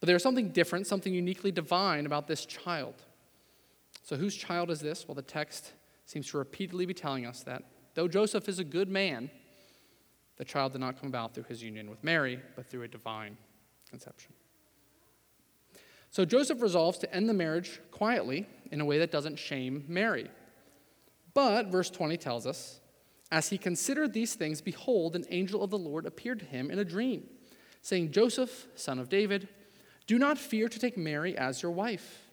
But 0.00 0.06
there's 0.06 0.22
something 0.22 0.50
different, 0.50 0.86
something 0.86 1.12
uniquely 1.12 1.50
divine 1.50 2.06
about 2.06 2.26
this 2.26 2.44
child. 2.44 2.94
So, 4.02 4.16
whose 4.16 4.36
child 4.36 4.70
is 4.70 4.80
this? 4.80 5.08
Well, 5.08 5.14
the 5.14 5.22
text 5.22 5.72
seems 6.04 6.30
to 6.30 6.38
repeatedly 6.38 6.86
be 6.86 6.94
telling 6.94 7.26
us 7.26 7.42
that 7.44 7.64
though 7.94 8.06
Joseph 8.06 8.48
is 8.48 8.58
a 8.58 8.64
good 8.64 8.88
man, 8.88 9.30
the 10.36 10.44
child 10.44 10.72
did 10.72 10.80
not 10.80 11.00
come 11.00 11.08
about 11.08 11.34
through 11.34 11.44
his 11.44 11.62
union 11.62 11.88
with 11.88 12.04
Mary, 12.04 12.38
but 12.54 12.66
through 12.66 12.82
a 12.82 12.88
divine 12.88 13.36
conception. 13.88 14.32
So 16.10 16.24
Joseph 16.24 16.62
resolves 16.62 16.98
to 16.98 17.14
end 17.14 17.28
the 17.28 17.34
marriage 17.34 17.80
quietly 17.90 18.46
in 18.70 18.80
a 18.80 18.84
way 18.84 18.98
that 18.98 19.10
doesn't 19.10 19.38
shame 19.38 19.84
Mary. 19.88 20.30
But, 21.34 21.66
verse 21.66 21.90
20 21.90 22.16
tells 22.16 22.46
us, 22.46 22.80
as 23.30 23.48
he 23.48 23.58
considered 23.58 24.12
these 24.12 24.34
things, 24.34 24.60
behold, 24.60 25.16
an 25.16 25.24
angel 25.30 25.62
of 25.62 25.70
the 25.70 25.78
Lord 25.78 26.06
appeared 26.06 26.38
to 26.40 26.44
him 26.44 26.70
in 26.70 26.78
a 26.78 26.84
dream, 26.84 27.28
saying, 27.82 28.12
Joseph, 28.12 28.66
son 28.74 28.98
of 28.98 29.08
David, 29.08 29.48
do 30.06 30.18
not 30.18 30.38
fear 30.38 30.68
to 30.68 30.78
take 30.78 30.96
Mary 30.96 31.36
as 31.36 31.62
your 31.62 31.72
wife 31.72 32.26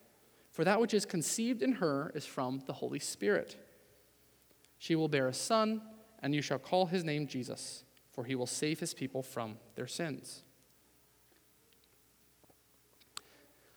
for 0.54 0.62
that 0.62 0.80
which 0.80 0.94
is 0.94 1.04
conceived 1.04 1.62
in 1.62 1.72
her 1.72 2.12
is 2.14 2.24
from 2.24 2.62
the 2.66 2.74
Holy 2.74 3.00
Spirit. 3.00 3.56
She 4.78 4.94
will 4.94 5.08
bear 5.08 5.26
a 5.26 5.34
son, 5.34 5.82
and 6.22 6.32
you 6.32 6.42
shall 6.42 6.60
call 6.60 6.86
his 6.86 7.02
name 7.02 7.26
Jesus, 7.26 7.82
for 8.12 8.22
he 8.22 8.36
will 8.36 8.46
save 8.46 8.78
his 8.78 8.94
people 8.94 9.20
from 9.20 9.56
their 9.74 9.88
sins. 9.88 10.44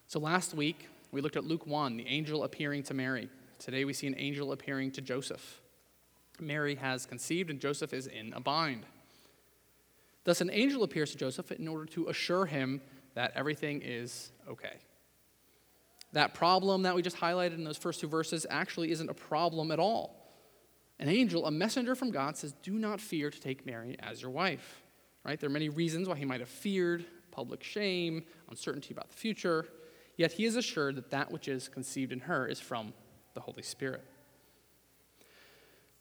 So 0.05 0.19
last 0.19 0.53
week, 0.53 0.87
we 1.11 1.19
looked 1.19 1.35
at 1.35 1.45
Luke 1.45 1.65
1, 1.65 1.97
the 1.97 2.05
angel 2.05 2.43
appearing 2.43 2.83
to 2.83 2.93
Mary. 2.93 3.27
Today, 3.57 3.83
we 3.83 3.93
see 3.93 4.05
an 4.05 4.15
angel 4.15 4.51
appearing 4.51 4.91
to 4.91 5.01
Joseph. 5.01 5.59
Mary 6.39 6.75
has 6.75 7.05
conceived, 7.05 7.49
and 7.49 7.59
Joseph 7.59 7.93
is 7.93 8.07
in 8.07 8.33
a 8.33 8.39
bind. 8.39 8.85
Thus, 10.23 10.41
an 10.41 10.49
angel 10.51 10.83
appears 10.83 11.11
to 11.11 11.17
Joseph 11.17 11.51
in 11.51 11.67
order 11.67 11.85
to 11.85 12.07
assure 12.07 12.45
him 12.45 12.81
that 13.15 13.31
everything 13.35 13.81
is 13.83 14.31
okay. 14.49 14.77
That 16.13 16.33
problem 16.33 16.83
that 16.83 16.95
we 16.95 17.01
just 17.01 17.17
highlighted 17.17 17.55
in 17.55 17.63
those 17.63 17.77
first 17.77 17.99
two 17.99 18.07
verses 18.07 18.45
actually 18.49 18.91
isn't 18.91 19.09
a 19.09 19.13
problem 19.13 19.71
at 19.71 19.79
all. 19.79 20.15
An 20.99 21.09
angel, 21.09 21.45
a 21.45 21.51
messenger 21.51 21.95
from 21.95 22.11
God, 22.11 22.37
says, 22.37 22.53
Do 22.63 22.73
not 22.73 22.99
fear 22.99 23.29
to 23.29 23.39
take 23.39 23.65
Mary 23.65 23.95
as 23.99 24.21
your 24.21 24.31
wife. 24.31 24.81
Right? 25.23 25.39
There 25.39 25.49
are 25.49 25.53
many 25.53 25.69
reasons 25.69 26.07
why 26.07 26.15
he 26.15 26.25
might 26.25 26.39
have 26.39 26.49
feared 26.49 27.05
public 27.31 27.63
shame, 27.63 28.23
uncertainty 28.49 28.93
about 28.93 29.09
the 29.09 29.15
future, 29.15 29.67
yet 30.15 30.31
he 30.31 30.45
is 30.45 30.55
assured 30.55 30.95
that 30.95 31.11
that 31.11 31.31
which 31.31 31.47
is 31.47 31.67
conceived 31.69 32.11
in 32.11 32.19
her 32.21 32.47
is 32.47 32.59
from 32.59 32.93
the 33.33 33.41
Holy 33.41 33.61
Spirit. 33.61 34.03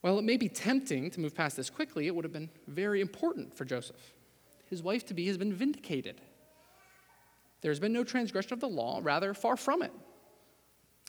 While 0.06 0.20
it 0.20 0.24
may 0.24 0.36
be 0.36 0.48
tempting 0.48 1.10
to 1.10 1.20
move 1.20 1.34
past 1.34 1.56
this 1.56 1.68
quickly, 1.68 2.06
it 2.06 2.14
would 2.14 2.24
have 2.24 2.32
been 2.32 2.48
very 2.68 3.00
important 3.00 3.52
for 3.52 3.64
Joseph. 3.64 4.14
His 4.70 4.80
wife 4.80 5.04
to 5.06 5.14
be 5.14 5.26
has 5.26 5.36
been 5.36 5.52
vindicated. 5.52 6.20
There's 7.60 7.80
been 7.80 7.92
no 7.92 8.04
transgression 8.04 8.52
of 8.52 8.60
the 8.60 8.68
law, 8.68 9.00
rather, 9.02 9.34
far 9.34 9.56
from 9.56 9.82
it. 9.82 9.90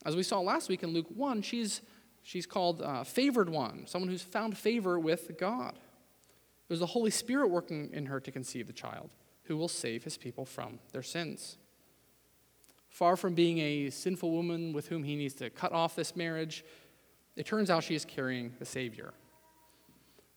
As 0.03 0.15
we 0.15 0.23
saw 0.23 0.39
last 0.39 0.67
week 0.67 0.81
in 0.81 0.93
Luke 0.93 1.05
1, 1.13 1.43
she's, 1.43 1.83
she's 2.23 2.47
called 2.47 2.81
uh, 2.81 3.03
favored 3.03 3.49
one, 3.49 3.85
someone 3.85 4.09
who's 4.09 4.23
found 4.23 4.57
favor 4.57 4.97
with 4.97 5.37
God. 5.37 5.75
It 5.75 6.73
was 6.73 6.79
the 6.79 6.87
Holy 6.87 7.11
Spirit 7.11 7.49
working 7.49 7.91
in 7.93 8.07
her 8.07 8.19
to 8.19 8.31
conceive 8.31 8.65
the 8.65 8.73
child 8.73 9.11
who 9.43 9.57
will 9.57 9.67
save 9.67 10.05
his 10.05 10.17
people 10.17 10.43
from 10.43 10.79
their 10.91 11.03
sins. 11.03 11.59
Far 12.89 13.15
from 13.15 13.35
being 13.35 13.59
a 13.59 13.91
sinful 13.91 14.31
woman 14.31 14.73
with 14.73 14.87
whom 14.87 15.03
he 15.03 15.15
needs 15.15 15.35
to 15.35 15.51
cut 15.51 15.71
off 15.71 15.95
this 15.95 16.15
marriage, 16.15 16.65
it 17.37 17.45
turns 17.45 17.69
out 17.69 17.83
she 17.83 17.95
is 17.95 18.03
carrying 18.03 18.53
the 18.59 18.65
Savior. 18.65 19.13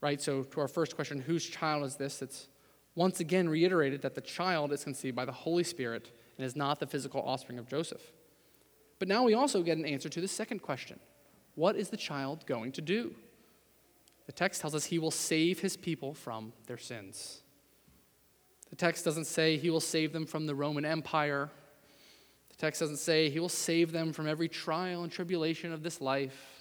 Right? 0.01 0.21
So, 0.21 0.45
to 0.45 0.61
our 0.61 0.69
first 0.69 0.95
question, 0.95 1.21
whose 1.21 1.45
child 1.45 1.85
is 1.85 1.97
this? 1.97 2.23
It's 2.23 2.49
once 2.95 3.21
again 3.21 3.49
reiterated 3.49 4.03
that 4.03 4.15
the 4.15 4.21
child 4.21 4.73
is 4.73 4.85
conceived 4.85 5.17
by 5.17 5.25
the 5.25 5.33
Holy 5.33 5.65
Spirit 5.65 6.11
and 6.37 6.47
is 6.47 6.57
not 6.57 6.79
the 6.81 6.87
physical 6.87 7.23
offspring 7.23 7.59
of 7.59 7.69
Joseph. 7.69 8.03
But 8.99 9.09
now 9.09 9.25
we 9.25 9.35
also 9.35 9.63
get 9.63 9.79
an 9.79 9.87
answer 9.87 10.09
to 10.09 10.21
the 10.21 10.29
second 10.29 10.61
question 10.61 11.01
What 11.55 11.77
is 11.77 11.89
the 11.89 11.97
child 11.97 12.47
going 12.47 12.73
to 12.73 12.83
do? 12.83 13.15
The 14.27 14.33
text 14.33 14.61
tells 14.61 14.75
us 14.75 14.85
he 14.85 14.99
will 14.99 15.11
save 15.11 15.61
his 15.61 15.77
people 15.77 16.15
from 16.15 16.53
their 16.67 16.79
sins. 16.79 17.43
The 18.69 18.77
text 18.77 19.05
doesn't 19.05 19.25
say 19.25 19.57
he 19.57 19.71
will 19.71 19.81
save 19.81 20.13
them 20.13 20.25
from 20.25 20.47
the 20.47 20.55
Roman 20.55 20.85
Empire. 20.85 21.51
The 22.51 22.57
text 22.57 22.81
doesn't 22.81 22.99
say 22.99 23.29
he 23.29 23.41
will 23.41 23.49
save 23.49 23.91
them 23.91 24.13
from 24.13 24.29
every 24.29 24.49
trial 24.49 25.03
and 25.03 25.11
tribulation 25.11 25.73
of 25.73 25.83
this 25.83 26.01
life. 26.01 26.60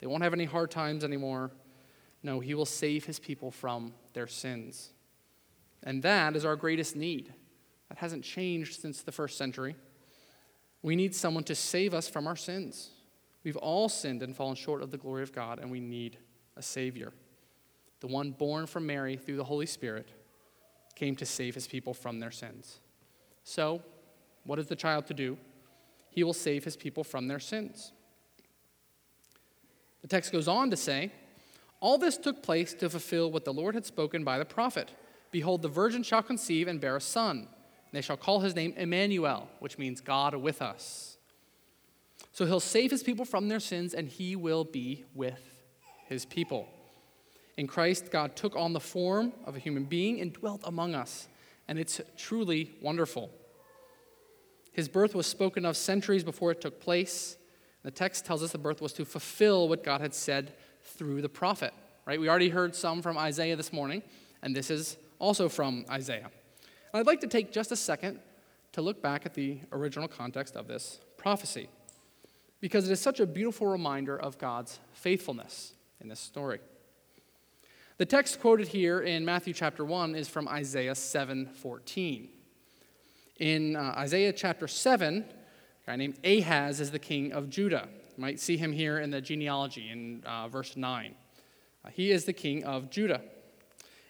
They 0.00 0.06
won't 0.06 0.22
have 0.22 0.32
any 0.32 0.44
hard 0.44 0.70
times 0.70 1.04
anymore. 1.04 1.50
No, 2.22 2.40
he 2.40 2.54
will 2.54 2.66
save 2.66 3.04
his 3.04 3.18
people 3.18 3.50
from 3.50 3.94
their 4.12 4.26
sins. 4.26 4.90
And 5.82 6.02
that 6.02 6.36
is 6.36 6.44
our 6.44 6.56
greatest 6.56 6.96
need. 6.96 7.32
That 7.88 7.98
hasn't 7.98 8.24
changed 8.24 8.80
since 8.80 9.02
the 9.02 9.12
first 9.12 9.38
century. 9.38 9.76
We 10.82 10.96
need 10.96 11.14
someone 11.14 11.44
to 11.44 11.54
save 11.54 11.94
us 11.94 12.08
from 12.08 12.26
our 12.26 12.36
sins. 12.36 12.90
We've 13.44 13.56
all 13.56 13.88
sinned 13.88 14.22
and 14.22 14.36
fallen 14.36 14.56
short 14.56 14.82
of 14.82 14.90
the 14.90 14.98
glory 14.98 15.22
of 15.22 15.32
God, 15.32 15.58
and 15.58 15.70
we 15.70 15.80
need 15.80 16.18
a 16.56 16.62
Savior. 16.62 17.12
The 18.00 18.06
one 18.06 18.32
born 18.32 18.66
from 18.66 18.86
Mary 18.86 19.16
through 19.16 19.36
the 19.36 19.44
Holy 19.44 19.66
Spirit 19.66 20.10
came 20.94 21.16
to 21.16 21.26
save 21.26 21.54
his 21.54 21.66
people 21.66 21.94
from 21.94 22.20
their 22.20 22.30
sins. 22.30 22.80
So, 23.44 23.82
what 24.44 24.58
is 24.58 24.66
the 24.66 24.76
child 24.76 25.06
to 25.06 25.14
do? 25.14 25.38
He 26.10 26.24
will 26.24 26.32
save 26.32 26.64
his 26.64 26.76
people 26.76 27.04
from 27.04 27.28
their 27.28 27.38
sins. 27.38 27.92
The 30.02 30.08
text 30.08 30.32
goes 30.32 30.48
on 30.48 30.70
to 30.70 30.76
say, 30.76 31.12
All 31.80 31.98
this 31.98 32.16
took 32.16 32.42
place 32.42 32.74
to 32.74 32.90
fulfill 32.90 33.30
what 33.30 33.44
the 33.44 33.52
Lord 33.52 33.74
had 33.74 33.86
spoken 33.86 34.24
by 34.24 34.38
the 34.38 34.44
prophet. 34.44 34.90
Behold, 35.30 35.62
the 35.62 35.68
virgin 35.68 36.02
shall 36.02 36.22
conceive 36.22 36.68
and 36.68 36.80
bear 36.80 36.96
a 36.96 37.00
son. 37.00 37.38
And 37.38 37.92
they 37.92 38.00
shall 38.00 38.16
call 38.16 38.40
his 38.40 38.54
name 38.54 38.74
Emmanuel, 38.76 39.48
which 39.60 39.78
means 39.78 40.00
God 40.00 40.34
with 40.34 40.60
us. 40.60 41.16
So 42.32 42.46
he'll 42.46 42.60
save 42.60 42.90
his 42.90 43.02
people 43.02 43.24
from 43.24 43.48
their 43.48 43.60
sins, 43.60 43.94
and 43.94 44.08
he 44.08 44.36
will 44.36 44.64
be 44.64 45.04
with 45.14 45.64
his 46.06 46.24
people. 46.24 46.68
In 47.56 47.66
Christ, 47.66 48.10
God 48.12 48.36
took 48.36 48.54
on 48.54 48.72
the 48.72 48.80
form 48.80 49.32
of 49.44 49.56
a 49.56 49.58
human 49.58 49.84
being 49.84 50.20
and 50.20 50.32
dwelt 50.32 50.60
among 50.64 50.94
us, 50.94 51.28
and 51.66 51.78
it's 51.78 52.00
truly 52.16 52.76
wonderful. 52.80 53.30
His 54.72 54.88
birth 54.88 55.14
was 55.14 55.26
spoken 55.26 55.64
of 55.64 55.76
centuries 55.76 56.22
before 56.22 56.52
it 56.52 56.60
took 56.60 56.80
place. 56.80 57.36
The 57.82 57.90
text 57.90 58.24
tells 58.24 58.42
us 58.42 58.52
the 58.52 58.58
birth 58.58 58.80
was 58.80 58.92
to 58.94 59.04
fulfill 59.04 59.68
what 59.68 59.84
God 59.84 60.00
had 60.00 60.14
said 60.14 60.54
through 60.82 61.22
the 61.22 61.28
prophet. 61.28 61.72
Right? 62.06 62.20
We 62.20 62.28
already 62.28 62.48
heard 62.48 62.74
some 62.74 63.02
from 63.02 63.18
Isaiah 63.18 63.56
this 63.56 63.72
morning, 63.72 64.02
and 64.42 64.56
this 64.56 64.70
is 64.70 64.96
also 65.18 65.48
from 65.48 65.84
Isaiah. 65.90 66.30
And 66.92 67.00
I'd 67.00 67.06
like 67.06 67.20
to 67.20 67.26
take 67.26 67.52
just 67.52 67.70
a 67.70 67.76
second 67.76 68.20
to 68.72 68.82
look 68.82 69.02
back 69.02 69.26
at 69.26 69.34
the 69.34 69.60
original 69.72 70.08
context 70.08 70.56
of 70.56 70.66
this 70.66 71.00
prophecy, 71.16 71.68
because 72.60 72.88
it 72.88 72.92
is 72.92 73.00
such 73.00 73.20
a 73.20 73.26
beautiful 73.26 73.66
reminder 73.66 74.18
of 74.18 74.38
God's 74.38 74.80
faithfulness 74.92 75.74
in 76.00 76.08
this 76.08 76.20
story. 76.20 76.60
The 77.98 78.06
text 78.06 78.40
quoted 78.40 78.68
here 78.68 79.00
in 79.00 79.24
Matthew 79.24 79.52
chapter 79.52 79.84
1 79.84 80.14
is 80.14 80.28
from 80.28 80.46
Isaiah 80.48 80.94
7:14. 80.94 82.28
In 83.38 83.76
uh, 83.76 83.94
Isaiah 83.96 84.32
chapter 84.32 84.66
7, 84.66 85.24
a 85.24 85.37
guy 85.88 85.96
named 85.96 86.18
Ahaz 86.22 86.80
is 86.80 86.90
the 86.90 86.98
king 86.98 87.32
of 87.32 87.48
Judah. 87.48 87.88
You 88.14 88.20
might 88.20 88.38
see 88.38 88.58
him 88.58 88.72
here 88.72 88.98
in 88.98 89.10
the 89.10 89.22
genealogy 89.22 89.88
in 89.88 90.22
uh, 90.26 90.46
verse 90.46 90.76
9. 90.76 91.14
Uh, 91.82 91.88
he 91.88 92.10
is 92.10 92.26
the 92.26 92.32
king 92.34 92.62
of 92.64 92.90
Judah. 92.90 93.22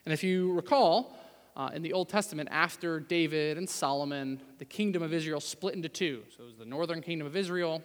And 0.03 0.11
if 0.11 0.21
you 0.21 0.51
recall, 0.51 1.17
uh, 1.55 1.69
in 1.73 1.81
the 1.81 1.93
Old 1.93 2.09
Testament, 2.09 2.49
after 2.51 2.99
David 2.99 3.57
and 3.57 3.69
Solomon, 3.69 4.41
the 4.57 4.65
kingdom 4.65 5.01
of 5.01 5.13
Israel 5.13 5.39
split 5.39 5.73
into 5.73 5.87
two. 5.87 6.23
So 6.35 6.43
it 6.43 6.47
was 6.47 6.57
the 6.57 6.65
northern 6.65 7.01
kingdom 7.01 7.25
of 7.25 7.37
Israel, 7.37 7.81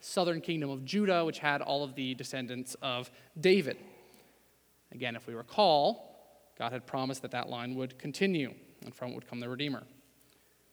southern 0.00 0.42
kingdom 0.42 0.68
of 0.68 0.84
Judah, 0.84 1.24
which 1.24 1.38
had 1.38 1.62
all 1.62 1.82
of 1.82 1.94
the 1.94 2.12
descendants 2.16 2.76
of 2.82 3.10
David. 3.40 3.78
Again, 4.92 5.16
if 5.16 5.26
we 5.26 5.32
recall, 5.32 6.52
God 6.58 6.72
had 6.72 6.86
promised 6.86 7.22
that 7.22 7.30
that 7.30 7.48
line 7.48 7.76
would 7.76 7.98
continue, 7.98 8.52
and 8.84 8.94
from 8.94 9.12
it 9.12 9.14
would 9.14 9.26
come 9.26 9.40
the 9.40 9.48
Redeemer. 9.48 9.84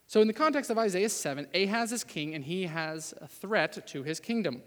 So, 0.08 0.22
in 0.22 0.28
the 0.28 0.34
context 0.34 0.70
of 0.70 0.78
Isaiah 0.78 1.10
7, 1.10 1.48
Ahaz 1.54 1.92
is 1.92 2.04
king 2.04 2.36
and 2.36 2.44
he 2.44 2.64
has 2.64 3.14
a 3.22 3.28
threat 3.28 3.88
to 3.88 4.04
his 4.04 4.20
kingdom. 4.20 4.62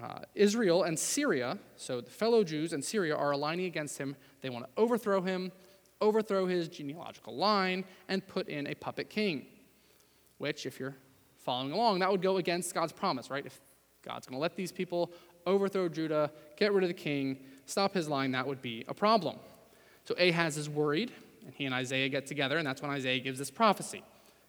Uh, 0.00 0.20
Israel 0.34 0.82
and 0.82 0.98
Syria, 0.98 1.58
so 1.76 2.00
the 2.00 2.10
fellow 2.10 2.44
Jews 2.44 2.72
and 2.72 2.84
Syria, 2.84 3.16
are 3.16 3.30
aligning 3.30 3.66
against 3.66 3.98
him. 3.98 4.16
They 4.40 4.50
want 4.50 4.66
to 4.66 4.70
overthrow 4.76 5.20
him, 5.20 5.52
overthrow 6.00 6.46
his 6.46 6.68
genealogical 6.68 7.36
line, 7.36 7.84
and 8.08 8.26
put 8.26 8.48
in 8.48 8.66
a 8.66 8.74
puppet 8.74 9.10
king. 9.10 9.46
Which, 10.38 10.66
if 10.66 10.78
you're 10.78 10.96
following 11.36 11.72
along, 11.72 12.00
that 12.00 12.10
would 12.10 12.22
go 12.22 12.36
against 12.36 12.74
God's 12.74 12.92
promise, 12.92 13.30
right? 13.30 13.46
If 13.46 13.60
God's 14.02 14.26
going 14.26 14.36
to 14.36 14.40
let 14.40 14.54
these 14.54 14.70
people 14.70 15.12
overthrow 15.46 15.88
Judah, 15.88 16.30
get 16.56 16.72
rid 16.72 16.84
of 16.84 16.88
the 16.88 16.94
king, 16.94 17.38
stop 17.64 17.94
his 17.94 18.08
line, 18.08 18.32
that 18.32 18.46
would 18.46 18.60
be 18.60 18.84
a 18.88 18.94
problem. 18.94 19.36
So 20.04 20.14
Ahaz 20.18 20.56
is 20.56 20.68
worried, 20.68 21.12
and 21.48 21.56
he 21.56 21.64
and 21.64 21.74
Isaiah 21.74 22.10
get 22.10 22.26
together, 22.26 22.58
and 22.58 22.66
that's 22.66 22.82
when 22.82 22.90
Isaiah 22.90 23.18
gives 23.20 23.38
this 23.38 23.50
prophecy. 23.50 24.02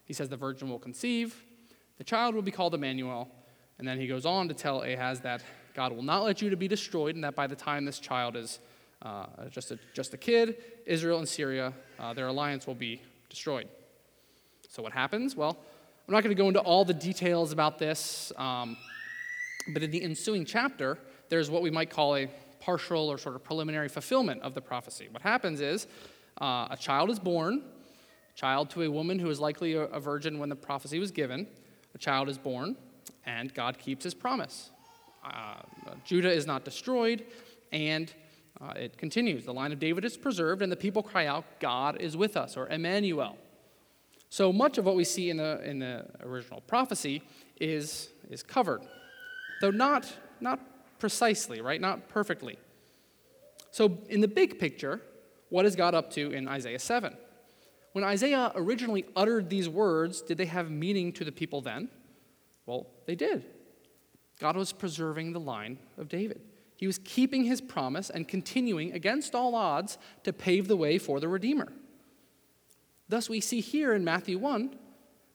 He 0.03 0.11
says 0.11 0.27
the 0.27 0.35
virgin 0.35 0.69
will 0.69 0.79
conceive, 0.79 1.45
the 1.97 2.03
child 2.03 2.35
will 2.35 2.41
be 2.41 2.51
called 2.51 2.75
Emmanuel, 2.75 3.29
and 3.77 3.87
then 3.87 3.97
he 3.97 4.05
goes 4.05 4.25
on 4.25 4.49
to 4.49 4.53
tell 4.53 4.81
Ahaz 4.81 5.21
that 5.21 5.41
God 5.73 5.93
will 5.93 6.03
not 6.03 6.25
let 6.25 6.41
you 6.41 6.49
to 6.49 6.57
be 6.57 6.67
destroyed, 6.67 7.15
and 7.15 7.23
that 7.23 7.35
by 7.35 7.47
the 7.47 7.55
time 7.55 7.85
this 7.85 7.99
child 7.99 8.35
is 8.35 8.59
uh, 9.01 9.27
just, 9.49 9.71
a, 9.71 9.79
just 9.93 10.13
a 10.13 10.17
kid, 10.17 10.57
Israel 10.85 11.19
and 11.19 11.27
Syria, 11.27 11.71
uh, 11.99 12.13
their 12.13 12.27
alliance 12.27 12.67
will 12.67 12.75
be 12.75 13.01
destroyed. 13.29 13.69
So, 14.67 14.83
what 14.83 14.91
happens? 14.91 15.37
Well, 15.37 15.57
I'm 16.05 16.13
not 16.13 16.21
going 16.21 16.35
to 16.35 16.41
go 16.41 16.49
into 16.49 16.59
all 16.59 16.83
the 16.83 16.93
details 16.93 17.53
about 17.53 17.79
this, 17.79 18.33
um, 18.35 18.75
but 19.73 19.83
in 19.83 19.91
the 19.91 20.03
ensuing 20.03 20.43
chapter, 20.43 20.97
there's 21.29 21.49
what 21.49 21.61
we 21.61 21.71
might 21.71 21.89
call 21.89 22.17
a 22.17 22.29
partial 22.59 23.09
or 23.09 23.17
sort 23.17 23.35
of 23.35 23.43
preliminary 23.45 23.87
fulfillment 23.87 24.41
of 24.41 24.53
the 24.53 24.61
prophecy. 24.61 25.07
What 25.09 25.21
happens 25.21 25.61
is 25.61 25.87
uh, 26.41 26.67
a 26.71 26.77
child 26.79 27.09
is 27.09 27.19
born, 27.19 27.61
a 28.33 28.37
child 28.37 28.69
to 28.71 28.83
a 28.83 28.91
woman 28.91 29.19
who 29.19 29.29
is 29.29 29.39
likely 29.39 29.73
a, 29.73 29.99
virgin 29.99 30.39
when 30.39 30.49
the 30.49 30.55
prophecy 30.55 30.99
was 30.99 31.11
given. 31.11 31.47
A 31.95 31.97
child 31.97 32.29
is 32.29 32.37
born, 32.37 32.75
and 33.25 33.53
God 33.53 33.77
keeps 33.77 34.03
his 34.03 34.13
promise. 34.13 34.71
Uh, 35.23 35.55
Judah 36.05 36.31
is 36.31 36.47
not 36.47 36.63
destroyed, 36.63 37.25
and 37.71 38.13
uh, 38.61 38.73
it 38.75 38.97
continues. 38.97 39.45
The 39.45 39.53
line 39.53 39.71
of 39.71 39.79
David 39.79 40.05
is 40.05 40.17
preserved, 40.17 40.61
and 40.61 40.71
the 40.71 40.77
people 40.77 41.03
cry 41.03 41.25
out, 41.25 41.45
God 41.59 41.99
is 41.99 42.15
with 42.15 42.37
us, 42.37 42.55
or 42.55 42.67
Emmanuel. 42.67 43.37
So 44.29 44.53
much 44.53 44.77
of 44.77 44.85
what 44.85 44.95
we 44.95 45.03
see 45.03 45.29
in 45.29 45.37
the, 45.37 45.61
in 45.67 45.79
the 45.79 46.05
original 46.21 46.61
prophecy 46.61 47.23
is, 47.59 48.09
is 48.29 48.43
covered, 48.43 48.81
though 49.59 49.71
not, 49.71 50.11
not 50.39 50.59
precisely, 50.99 51.61
right? 51.61 51.81
Not 51.81 52.07
perfectly. 52.09 52.57
So, 53.71 53.99
in 54.09 54.21
the 54.21 54.27
big 54.27 54.59
picture, 54.59 55.01
what 55.49 55.65
is 55.65 55.75
God 55.75 55.95
up 55.95 56.11
to 56.11 56.31
in 56.31 56.47
Isaiah 56.47 56.79
7? 56.79 57.15
When 57.93 58.03
Isaiah 58.03 58.51
originally 58.55 59.05
uttered 59.15 59.49
these 59.49 59.67
words, 59.67 60.21
did 60.21 60.37
they 60.37 60.45
have 60.45 60.69
meaning 60.69 61.11
to 61.13 61.25
the 61.25 61.31
people 61.31 61.61
then? 61.61 61.89
Well, 62.65 62.87
they 63.05 63.15
did. 63.15 63.45
God 64.39 64.55
was 64.55 64.71
preserving 64.71 65.33
the 65.33 65.39
line 65.39 65.79
of 65.97 66.07
David. 66.07 66.41
He 66.77 66.87
was 66.87 66.99
keeping 67.03 67.43
his 67.43 67.59
promise 67.59 68.09
and 68.09 68.27
continuing, 68.27 68.93
against 68.93 69.35
all 69.35 69.53
odds, 69.53 69.97
to 70.23 70.31
pave 70.31 70.67
the 70.67 70.77
way 70.77 70.97
for 70.97 71.19
the 71.19 71.27
Redeemer. 71.27 71.73
Thus, 73.09 73.27
we 73.27 73.41
see 73.41 73.59
here 73.59 73.93
in 73.93 74.03
Matthew 74.05 74.37
1, 74.37 74.77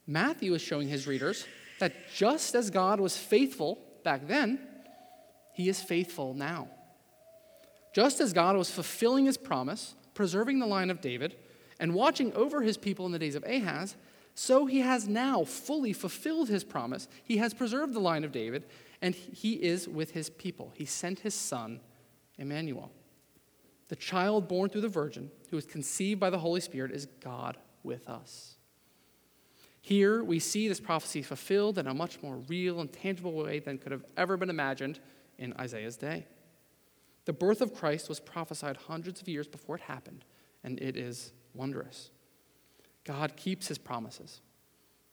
Matthew 0.06 0.54
is 0.54 0.62
showing 0.62 0.88
his 0.88 1.06
readers 1.06 1.47
that 1.80 1.92
just 2.14 2.54
as 2.54 2.71
God 2.71 3.00
was 3.00 3.16
faithful 3.16 3.78
back 4.04 4.28
then, 4.28 4.61
he 5.54 5.68
is 5.68 5.83
faithful 5.83 6.35
now. 6.35 6.68
Just 7.94 8.21
as 8.21 8.33
God 8.33 8.56
was 8.56 8.71
fulfilling 8.71 9.26
his 9.26 9.37
promise, 9.37 9.94
preserving 10.14 10.59
the 10.59 10.66
line 10.66 10.90
of 10.90 11.00
David, 11.00 11.37
and 11.78 11.94
watching 11.94 12.33
over 12.35 12.62
his 12.62 12.76
people 12.76 13.04
in 13.04 13.12
the 13.12 13.18
days 13.18 13.35
of 13.35 13.44
Ahaz, 13.44 13.97
so 14.35 14.66
he 14.66 14.80
has 14.80 15.09
now 15.09 15.44
fully 15.44 15.92
fulfilled 15.92 16.49
his 16.49 16.64
promise. 16.64 17.09
He 17.23 17.37
has 17.38 17.54
preserved 17.54 17.94
the 17.94 18.00
line 18.00 18.25
of 18.25 18.33
David, 18.33 18.64
and 19.02 19.14
he 19.14 19.54
is 19.54 19.88
with 19.88 20.12
his 20.12 20.30
people. 20.30 20.73
He 20.75 20.84
sent 20.84 21.21
his 21.21 21.34
son, 21.34 21.80
Emmanuel. 22.39 22.91
The 23.89 23.97
child 23.97 24.49
born 24.49 24.71
through 24.71 24.80
the 24.80 24.89
Virgin, 24.89 25.30
who 25.50 25.56
was 25.56 25.67
conceived 25.67 26.19
by 26.19 26.30
the 26.30 26.39
Holy 26.39 26.60
Spirit, 26.60 26.91
is 26.91 27.06
God 27.21 27.56
with 27.82 28.08
us. 28.08 28.56
Here 29.80 30.25
we 30.25 30.39
see 30.39 30.67
this 30.67 30.80
prophecy 30.80 31.21
fulfilled 31.21 31.76
in 31.76 31.86
a 31.86 31.93
much 31.93 32.23
more 32.23 32.36
real 32.49 32.80
and 32.80 32.91
tangible 32.91 33.32
way 33.32 33.58
than 33.58 33.76
could 33.76 33.93
have 33.93 34.04
ever 34.17 34.36
been 34.39 34.49
imagined 34.49 34.99
in 35.39 35.52
Isaiah's 35.60 35.99
day. 35.99 36.26
The 37.25 37.32
birth 37.32 37.60
of 37.60 37.75
Christ 37.75 38.08
was 38.08 38.21
prophesied 38.21 38.76
hundreds 38.76 39.21
of 39.21 39.28
years 39.28 39.49
before 39.49 39.76
it 39.76 39.82
happened, 39.82 40.25
and 40.63 40.80
it 40.80 40.97
is 40.97 41.32
wondrous. 41.54 42.10
God 43.04 43.37
keeps 43.37 43.69
his 43.69 43.78
promises. 43.78 44.41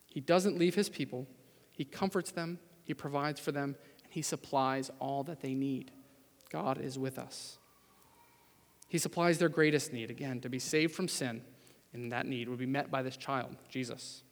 He 0.06 0.20
doesn't 0.20 0.58
leave 0.58 0.74
his 0.74 0.88
people, 0.88 1.26
he 1.72 1.84
comforts 1.84 2.30
them, 2.30 2.58
he 2.84 2.94
provides 2.94 3.40
for 3.40 3.52
them, 3.52 3.76
and 4.04 4.12
he 4.12 4.22
supplies 4.22 4.90
all 4.98 5.22
that 5.24 5.40
they 5.40 5.54
need. 5.54 5.90
God 6.50 6.78
is 6.78 6.98
with 6.98 7.18
us. 7.18 7.58
He 8.88 8.98
supplies 8.98 9.38
their 9.38 9.48
greatest 9.48 9.92
need, 9.92 10.10
again, 10.10 10.40
to 10.40 10.50
be 10.50 10.58
saved 10.58 10.94
from 10.94 11.08
sin, 11.08 11.42
and 11.94 12.12
that 12.12 12.26
need 12.26 12.48
would 12.48 12.58
be 12.58 12.66
met 12.66 12.90
by 12.90 13.02
this 13.02 13.16
child, 13.16 13.56
Jesus. 13.70 14.22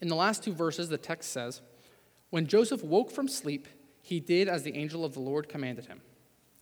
In 0.00 0.08
the 0.08 0.16
last 0.16 0.42
two 0.42 0.52
verses, 0.52 0.88
the 0.88 0.98
text 0.98 1.30
says, 1.30 1.60
When 2.30 2.48
Joseph 2.48 2.82
woke 2.82 3.12
from 3.12 3.28
sleep, 3.28 3.68
he 4.04 4.20
did 4.20 4.48
as 4.48 4.62
the 4.62 4.76
angel 4.76 5.02
of 5.02 5.14
the 5.14 5.20
Lord 5.20 5.48
commanded 5.48 5.86
him. 5.86 6.02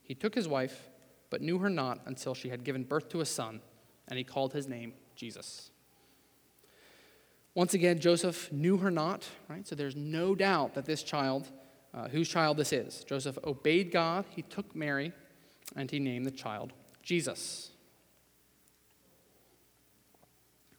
He 0.04 0.14
took 0.14 0.32
his 0.32 0.46
wife, 0.46 0.88
but 1.28 1.42
knew 1.42 1.58
her 1.58 1.68
not 1.68 1.98
until 2.06 2.34
she 2.34 2.50
had 2.50 2.62
given 2.62 2.84
birth 2.84 3.08
to 3.08 3.20
a 3.20 3.26
son 3.26 3.60
and 4.06 4.16
he 4.16 4.22
called 4.22 4.52
his 4.52 4.68
name 4.68 4.92
Jesus. 5.16 5.72
Once 7.56 7.74
again, 7.74 7.98
Joseph 7.98 8.52
knew 8.52 8.76
her 8.76 8.92
not, 8.92 9.28
right? 9.48 9.66
So 9.66 9.74
there's 9.74 9.96
no 9.96 10.36
doubt 10.36 10.74
that 10.74 10.86
this 10.86 11.02
child, 11.02 11.50
uh, 11.92 12.06
whose 12.08 12.28
child 12.28 12.58
this 12.58 12.72
is. 12.72 13.02
Joseph 13.02 13.38
obeyed 13.42 13.90
God, 13.90 14.24
he 14.30 14.42
took 14.42 14.76
Mary, 14.76 15.12
and 15.74 15.90
he 15.90 15.98
named 15.98 16.26
the 16.26 16.30
child 16.30 16.72
Jesus. 17.02 17.72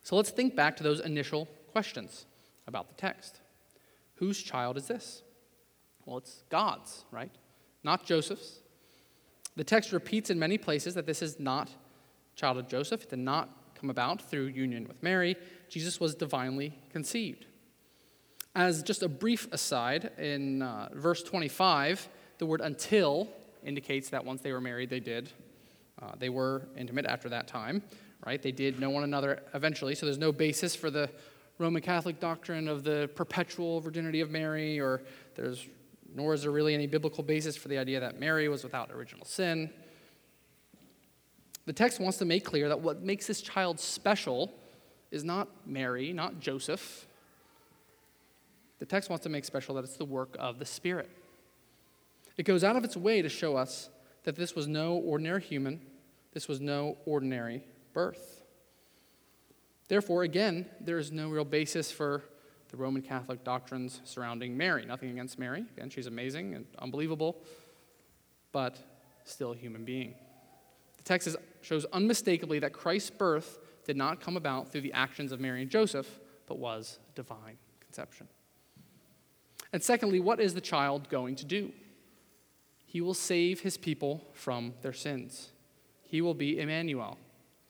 So 0.02 0.16
let's 0.16 0.30
think 0.30 0.56
back 0.56 0.78
to 0.78 0.84
those 0.84 1.02
initial 1.02 1.50
questions 1.74 2.26
about 2.68 2.88
the 2.88 2.96
text. 2.96 3.42
Whose 4.16 4.42
child 4.42 4.78
is 4.78 4.88
this? 4.88 5.24
Well, 6.06 6.18
it's 6.18 6.44
God's, 6.50 7.06
right? 7.12 7.32
Not 7.84 8.06
Joseph's. 8.06 8.60
The 9.56 9.64
text 9.64 9.92
repeats 9.92 10.30
in 10.30 10.40
many 10.40 10.58
places 10.58 10.96
that 10.96 11.06
this 11.06 11.22
is 11.22 11.40
not 11.40 11.70
child 12.36 12.58
of 12.58 12.68
Joseph. 12.68 13.04
It 13.04 13.10
did 13.10 13.20
not 13.20 13.76
come 13.80 13.90
about 13.90 14.22
through 14.22 14.48
union 14.48 14.88
with 14.88 15.02
Mary. 15.04 15.36
Jesus 15.70 16.00
was 16.00 16.16
divinely 16.16 16.80
conceived. 16.90 17.46
As 18.56 18.84
just 18.84 19.04
a 19.04 19.10
brief 19.10 19.48
aside, 19.52 20.12
in 20.18 20.62
uh, 20.62 20.90
verse 20.94 21.24
25, 21.24 22.08
the 22.38 22.46
word 22.46 22.62
until 22.62 23.28
indicates 23.64 24.10
that 24.10 24.24
once 24.24 24.42
they 24.42 24.52
were 24.52 24.62
married, 24.62 24.90
they 24.90 25.00
did. 25.00 25.32
Uh, 26.02 26.12
they 26.18 26.30
were 26.30 26.68
intimate 26.78 27.06
after 27.06 27.30
that 27.30 27.48
time, 27.48 27.82
right? 28.26 28.42
They 28.42 28.52
did 28.52 28.80
know 28.80 28.90
one 28.90 29.04
another 29.04 29.44
eventually, 29.54 29.96
so 29.96 30.06
there's 30.06 30.18
no 30.18 30.32
basis 30.32 30.76
for 30.76 30.90
the 30.90 31.10
Roman 31.58 31.82
Catholic 31.82 32.20
doctrine 32.20 32.68
of 32.68 32.84
the 32.84 33.10
perpetual 33.16 33.80
virginity 33.80 34.22
of 34.22 34.30
Mary, 34.30 34.80
or 34.80 35.02
there's 35.36 35.68
nor 36.16 36.34
is 36.34 36.44
there 36.44 36.52
really 36.52 36.74
any 36.74 36.88
biblical 36.88 37.24
basis 37.24 37.56
for 37.56 37.68
the 37.68 37.78
idea 37.78 38.00
that 38.00 38.20
Mary 38.20 38.48
was 38.50 38.64
without 38.64 38.92
original 38.92 39.26
sin. 39.26 39.70
The 41.66 41.74
text 41.74 42.00
wants 42.00 42.18
to 42.18 42.26
make 42.26 42.44
clear 42.44 42.70
that 42.70 42.82
what 42.82 43.02
makes 43.02 43.28
this 43.28 43.42
child 43.42 43.80
special 43.80 44.54
is 45.12 45.24
not 45.24 45.48
Mary, 45.66 46.12
not 46.12 46.40
Joseph. 46.40 47.08
The 48.80 48.86
text 48.86 49.10
wants 49.10 49.24
to 49.24 49.30
make 49.30 49.46
special 49.46 49.76
that 49.76 49.84
it's 49.84 49.98
the 49.98 50.06
work 50.06 50.36
of 50.40 50.60
the 50.60 50.66
Spirit. 50.66 51.10
It 52.38 52.44
goes 52.44 52.64
out 52.64 52.76
of 52.76 52.84
its 52.84 52.98
way 52.98 53.22
to 53.22 53.30
show 53.30 53.56
us 53.56 53.90
that 54.24 54.36
this 54.36 54.56
was 54.56 54.68
no 54.68 54.96
ordinary 54.96 55.42
human, 55.42 55.82
this 56.34 56.48
was 56.48 56.60
no 56.60 56.98
ordinary 57.06 57.64
birth. 57.94 58.42
Therefore, 59.88 60.24
again, 60.24 60.66
there 60.82 60.98
is 60.98 61.12
no 61.12 61.30
real 61.30 61.46
basis 61.46 61.92
for 61.92 62.24
the 62.74 62.78
Roman 62.78 63.04
Catholic 63.04 63.44
doctrines 63.44 64.02
surrounding 64.04 64.58
Mary. 64.58 64.84
Nothing 64.84 65.12
against 65.12 65.38
Mary. 65.38 65.64
Again, 65.78 65.92
she's 65.92 66.08
amazing 66.08 66.56
and 66.56 66.66
unbelievable, 66.80 67.38
but 68.52 68.80
still 69.26 69.52
a 69.52 69.56
human 69.56 69.86
being. 69.86 70.16
The 70.98 71.04
text 71.04 71.28
is, 71.28 71.38
shows 71.62 71.86
unmistakably 71.94 72.58
that 72.58 72.74
Christ's 72.74 73.12
birth 73.12 73.60
did 73.86 73.96
not 73.96 74.22
come 74.22 74.38
about 74.38 74.72
through 74.72 74.82
the 74.82 74.94
actions 74.94 75.32
of 75.32 75.40
Mary 75.40 75.62
and 75.62 75.70
Joseph, 75.70 76.20
but 76.48 76.58
was 76.58 76.98
divine 77.14 77.60
conception. 77.80 78.28
And 79.72 79.84
secondly, 79.84 80.20
what 80.20 80.40
is 80.40 80.56
the 80.56 80.62
child 80.62 81.10
going 81.10 81.36
to 81.36 81.46
do? 81.46 81.72
He 82.88 83.02
will 83.02 83.14
save 83.14 83.60
his 83.60 83.78
people 83.78 84.26
from 84.34 84.74
their 84.82 84.94
sins. 84.94 85.50
He 86.02 86.22
will 86.22 86.34
be 86.34 86.60
Emmanuel, 86.60 87.20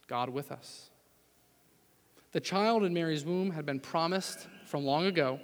God 0.08 0.30
with 0.30 0.50
us. 0.50 0.92
The 2.32 2.40
child 2.40 2.86
in 2.86 2.94
Mary's 2.94 3.26
womb 3.26 3.52
had 3.52 3.66
been 3.66 3.82
promised 3.82 4.48
from 4.74 4.86
long 4.86 5.06
ago. 5.06 5.40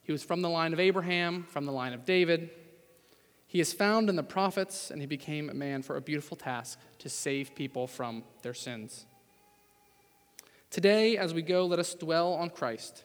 He 0.00 0.10
was 0.10 0.22
from 0.22 0.40
the 0.40 0.48
line 0.48 0.72
of 0.72 0.80
Abraham, 0.80 1.44
from 1.50 1.66
the 1.66 1.70
line 1.70 1.92
of 1.92 2.06
David, 2.06 2.48
he 3.46 3.60
is 3.60 3.74
found 3.74 4.08
in 4.08 4.16
the 4.16 4.22
prophets, 4.22 4.90
and 4.90 5.02
he 5.02 5.06
became 5.06 5.50
a 5.50 5.54
man 5.54 5.82
for 5.82 5.98
a 5.98 6.00
beautiful 6.00 6.34
task 6.34 6.78
to 7.00 7.10
save 7.10 7.54
people 7.54 7.86
from 7.86 8.24
their 8.40 8.54
sins. 8.54 9.04
Today, 10.70 11.18
as 11.18 11.34
we 11.34 11.42
go, 11.42 11.66
let 11.66 11.78
us 11.78 11.92
dwell 11.92 12.32
on 12.32 12.48
Christ. 12.48 13.04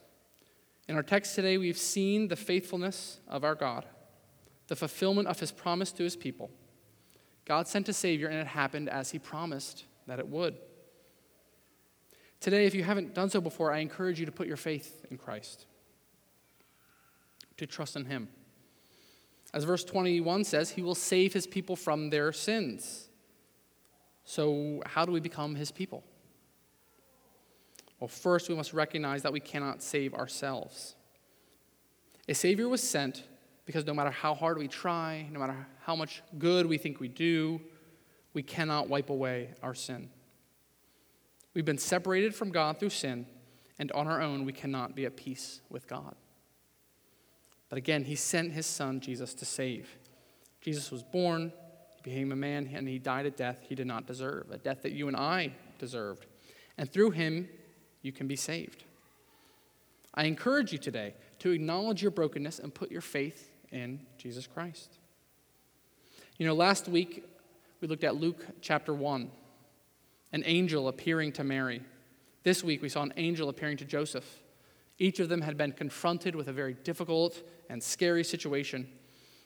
In 0.87 0.95
our 0.95 1.03
text 1.03 1.35
today, 1.35 1.57
we've 1.57 1.77
seen 1.77 2.29
the 2.29 2.37
faithfulness 2.37 3.19
of 3.27 3.43
our 3.43 3.55
God, 3.55 3.83
the 4.69 4.77
fulfillment 4.77 5.27
of 5.27 5.41
his 5.41 5.51
promise 5.51 5.91
to 5.91 6.03
his 6.03 6.15
people. 6.15 6.51
God 7.43 7.67
sent 7.67 7.89
a 7.89 7.93
Savior, 7.93 8.29
and 8.29 8.39
it 8.39 8.47
happened 8.47 8.87
as 8.87 9.11
he 9.11 9.19
promised 9.19 9.83
that 10.07 10.19
it 10.19 10.27
would. 10.29 10.55
Today, 12.43 12.65
if 12.65 12.75
you 12.75 12.83
haven't 12.83 13.13
done 13.13 13.29
so 13.29 13.39
before, 13.39 13.71
I 13.71 13.77
encourage 13.77 14.19
you 14.19 14.25
to 14.25 14.31
put 14.33 14.47
your 14.47 14.57
faith 14.57 15.05
in 15.09 15.17
Christ, 15.17 15.65
to 17.55 17.65
trust 17.65 17.95
in 17.95 18.03
him. 18.03 18.27
As 19.53 19.63
verse 19.63 19.85
21 19.85 20.43
says, 20.43 20.71
he 20.71 20.81
will 20.81 20.93
save 20.93 21.31
his 21.31 21.47
people 21.47 21.77
from 21.77 22.09
their 22.09 22.33
sins. 22.33 23.07
So, 24.25 24.83
how 24.85 25.05
do 25.05 25.13
we 25.13 25.21
become 25.21 25.55
his 25.55 25.71
people? 25.71 26.03
Well, 28.01 28.09
first, 28.09 28.49
we 28.49 28.55
must 28.55 28.73
recognize 28.73 29.21
that 29.21 29.31
we 29.31 29.39
cannot 29.39 29.81
save 29.81 30.13
ourselves. 30.13 30.95
A 32.27 32.33
Savior 32.33 32.67
was 32.67 32.83
sent 32.83 33.23
because 33.65 33.85
no 33.85 33.93
matter 33.93 34.11
how 34.11 34.33
hard 34.33 34.57
we 34.57 34.67
try, 34.67 35.29
no 35.31 35.39
matter 35.39 35.65
how 35.83 35.95
much 35.95 36.21
good 36.37 36.65
we 36.65 36.77
think 36.77 36.99
we 36.99 37.07
do, 37.07 37.61
we 38.33 38.43
cannot 38.43 38.89
wipe 38.89 39.09
away 39.09 39.51
our 39.63 39.73
sin. 39.73 40.09
We've 41.53 41.65
been 41.65 41.77
separated 41.77 42.33
from 42.33 42.51
God 42.51 42.79
through 42.79 42.89
sin, 42.89 43.25
and 43.77 43.91
on 43.91 44.07
our 44.07 44.21
own, 44.21 44.45
we 44.45 44.53
cannot 44.53 44.95
be 44.95 45.05
at 45.05 45.15
peace 45.15 45.61
with 45.69 45.87
God. 45.87 46.15
But 47.69 47.77
again, 47.77 48.03
He 48.03 48.15
sent 48.15 48.53
His 48.53 48.65
Son, 48.65 48.99
Jesus, 48.99 49.33
to 49.35 49.45
save. 49.45 49.97
Jesus 50.61 50.91
was 50.91 51.03
born, 51.03 51.51
He 51.95 52.01
became 52.09 52.31
a 52.31 52.35
man, 52.35 52.69
and 52.73 52.87
He 52.87 52.99
died 52.99 53.25
a 53.25 53.31
death 53.31 53.59
He 53.67 53.75
did 53.75 53.87
not 53.87 54.07
deserve, 54.07 54.51
a 54.51 54.57
death 54.57 54.81
that 54.81 54.93
you 54.93 55.07
and 55.07 55.17
I 55.17 55.53
deserved. 55.79 56.25
And 56.77 56.91
through 56.91 57.11
Him, 57.11 57.49
you 58.01 58.11
can 58.11 58.27
be 58.27 58.35
saved. 58.35 58.83
I 60.13 60.25
encourage 60.25 60.71
you 60.71 60.77
today 60.77 61.15
to 61.39 61.51
acknowledge 61.51 62.01
your 62.01 62.11
brokenness 62.11 62.59
and 62.59 62.73
put 62.73 62.91
your 62.91 63.01
faith 63.01 63.51
in 63.71 63.99
Jesus 64.17 64.47
Christ. 64.47 64.97
You 66.37 66.47
know, 66.47 66.53
last 66.53 66.87
week 66.87 67.25
we 67.81 67.87
looked 67.87 68.03
at 68.03 68.15
Luke 68.15 68.45
chapter 68.61 68.93
1, 68.93 69.31
an 70.33 70.43
angel 70.45 70.87
appearing 70.87 71.31
to 71.31 71.43
Mary. 71.43 71.81
This 72.43 72.63
week 72.63 72.81
we 72.81 72.89
saw 72.89 73.03
an 73.03 73.13
angel 73.15 73.47
appearing 73.47 73.77
to 73.77 73.85
Joseph. 73.85 74.41
Each 74.97 75.19
of 75.19 75.29
them 75.29 75.41
had 75.41 75.55
been 75.57 75.71
confronted 75.71 76.35
with 76.35 76.47
a 76.47 76.53
very 76.53 76.73
difficult 76.73 77.41
and 77.69 77.81
scary 77.81 78.23
situation. 78.23 78.89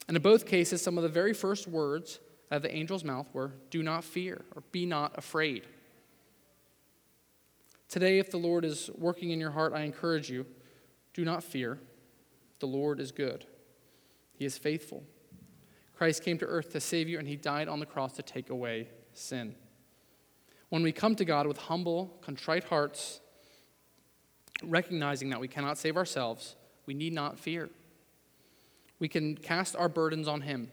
And 0.07 0.15
in 0.15 0.23
both 0.23 0.45
cases, 0.45 0.81
some 0.81 0.97
of 0.97 1.03
the 1.03 1.09
very 1.09 1.33
first 1.33 1.67
words 1.67 2.19
out 2.51 2.57
of 2.57 2.61
the 2.63 2.73
angel's 2.73 3.03
mouth 3.03 3.27
were, 3.33 3.51
Do 3.69 3.83
not 3.83 4.03
fear, 4.03 4.45
or 4.55 4.63
be 4.71 4.85
not 4.85 5.17
afraid. 5.17 5.67
Today, 7.89 8.19
if 8.19 8.31
the 8.31 8.37
Lord 8.37 8.65
is 8.65 8.89
working 8.97 9.31
in 9.31 9.39
your 9.39 9.51
heart, 9.51 9.73
I 9.73 9.81
encourage 9.81 10.29
you 10.29 10.45
do 11.13 11.25
not 11.25 11.43
fear. 11.43 11.79
The 12.59 12.67
Lord 12.67 12.99
is 12.99 13.11
good, 13.11 13.45
He 14.33 14.45
is 14.45 14.57
faithful. 14.57 15.03
Christ 15.95 16.23
came 16.23 16.37
to 16.37 16.45
earth 16.45 16.71
to 16.73 16.79
save 16.79 17.09
you, 17.09 17.19
and 17.19 17.27
He 17.27 17.35
died 17.35 17.67
on 17.67 17.79
the 17.79 17.85
cross 17.85 18.13
to 18.13 18.21
take 18.21 18.49
away 18.49 18.87
sin. 19.13 19.55
When 20.69 20.83
we 20.83 20.91
come 20.91 21.15
to 21.15 21.25
God 21.25 21.47
with 21.47 21.57
humble, 21.57 22.17
contrite 22.21 22.65
hearts, 22.65 23.21
recognizing 24.63 25.29
that 25.29 25.39
we 25.39 25.47
cannot 25.47 25.77
save 25.77 25.95
ourselves, 25.95 26.55
we 26.85 26.93
need 26.93 27.13
not 27.13 27.39
fear. 27.39 27.69
We 28.99 29.07
can 29.07 29.35
cast 29.35 29.75
our 29.75 29.87
burdens 29.87 30.27
on 30.27 30.41
Him. 30.41 30.69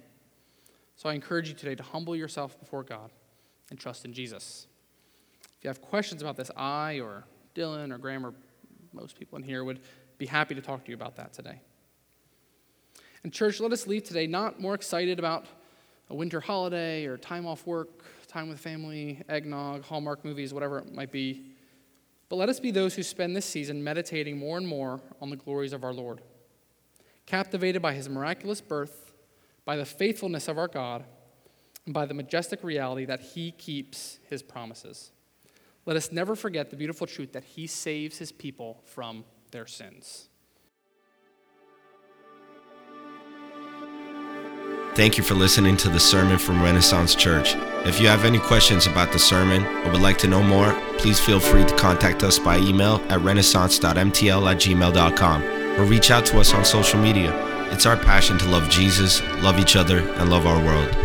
So 0.96 1.08
I 1.08 1.14
encourage 1.14 1.48
you 1.48 1.54
today 1.54 1.74
to 1.74 1.82
humble 1.82 2.16
yourself 2.16 2.58
before 2.58 2.82
God 2.82 3.10
and 3.70 3.78
trust 3.78 4.04
in 4.04 4.12
Jesus. 4.12 4.66
If 5.58 5.64
you 5.64 5.68
have 5.68 5.82
questions 5.82 6.22
about 6.22 6.36
this, 6.36 6.50
I 6.56 7.00
or 7.00 7.24
Dylan 7.54 7.92
or 7.92 7.98
Graham 7.98 8.26
or 8.26 8.34
most 8.92 9.18
people 9.18 9.38
in 9.38 9.44
here 9.44 9.64
would 9.64 9.80
be 10.18 10.26
happy 10.26 10.54
to 10.54 10.60
talk 10.60 10.84
to 10.84 10.90
you 10.90 10.96
about 10.96 11.16
that 11.16 11.32
today. 11.32 11.60
And, 13.22 13.32
church, 13.32 13.60
let 13.60 13.72
us 13.72 13.86
leave 13.86 14.04
today 14.04 14.26
not 14.26 14.60
more 14.60 14.74
excited 14.74 15.18
about 15.18 15.46
a 16.10 16.14
winter 16.14 16.40
holiday 16.40 17.06
or 17.06 17.16
time 17.16 17.46
off 17.46 17.66
work, 17.66 18.04
time 18.34 18.48
with 18.48 18.58
family, 18.58 19.22
eggnog, 19.28 19.84
Hallmark 19.84 20.24
movies, 20.24 20.52
whatever 20.52 20.80
it 20.80 20.92
might 20.92 21.12
be. 21.12 21.52
But 22.28 22.36
let 22.36 22.48
us 22.48 22.58
be 22.58 22.72
those 22.72 22.94
who 22.94 23.04
spend 23.04 23.36
this 23.36 23.46
season 23.46 23.84
meditating 23.84 24.36
more 24.36 24.58
and 24.58 24.66
more 24.66 25.00
on 25.22 25.30
the 25.30 25.36
glories 25.36 25.72
of 25.72 25.84
our 25.84 25.92
Lord, 25.92 26.20
captivated 27.26 27.80
by 27.80 27.94
his 27.94 28.08
miraculous 28.08 28.60
birth, 28.60 29.12
by 29.64 29.76
the 29.76 29.84
faithfulness 29.84 30.48
of 30.48 30.58
our 30.58 30.66
God, 30.66 31.04
and 31.86 31.94
by 31.94 32.06
the 32.06 32.14
majestic 32.14 32.64
reality 32.64 33.04
that 33.04 33.20
he 33.20 33.52
keeps 33.52 34.18
his 34.28 34.42
promises. 34.42 35.12
Let 35.86 35.96
us 35.96 36.10
never 36.10 36.34
forget 36.34 36.70
the 36.70 36.76
beautiful 36.76 37.06
truth 37.06 37.32
that 37.34 37.44
He 37.44 37.66
saves 37.66 38.18
His 38.18 38.32
people 38.32 38.82
from 38.84 39.24
their 39.50 39.66
sins. 39.66 40.28
Thank 44.94 45.18
you 45.18 45.24
for 45.24 45.34
listening 45.34 45.76
to 45.78 45.88
the 45.88 45.98
sermon 45.98 46.38
from 46.38 46.62
Renaissance 46.62 47.16
Church. 47.16 47.56
If 47.84 48.00
you 48.00 48.06
have 48.06 48.24
any 48.24 48.38
questions 48.38 48.86
about 48.86 49.10
the 49.10 49.18
sermon 49.18 49.64
or 49.84 49.90
would 49.90 50.00
like 50.00 50.18
to 50.18 50.28
know 50.28 50.40
more, 50.40 50.72
please 50.98 51.18
feel 51.18 51.40
free 51.40 51.64
to 51.64 51.76
contact 51.76 52.22
us 52.22 52.38
by 52.38 52.58
email 52.58 53.02
at 53.08 53.20
renaissance.mtl 53.20 54.50
at 54.50 54.56
gmail.com 54.56 55.42
or 55.80 55.84
reach 55.84 56.12
out 56.12 56.24
to 56.26 56.38
us 56.38 56.54
on 56.54 56.64
social 56.64 57.00
media. 57.00 57.32
It's 57.72 57.86
our 57.86 57.96
passion 57.96 58.38
to 58.38 58.48
love 58.48 58.70
Jesus, 58.70 59.20
love 59.42 59.58
each 59.58 59.74
other, 59.74 59.98
and 59.98 60.30
love 60.30 60.46
our 60.46 60.64
world. 60.64 61.03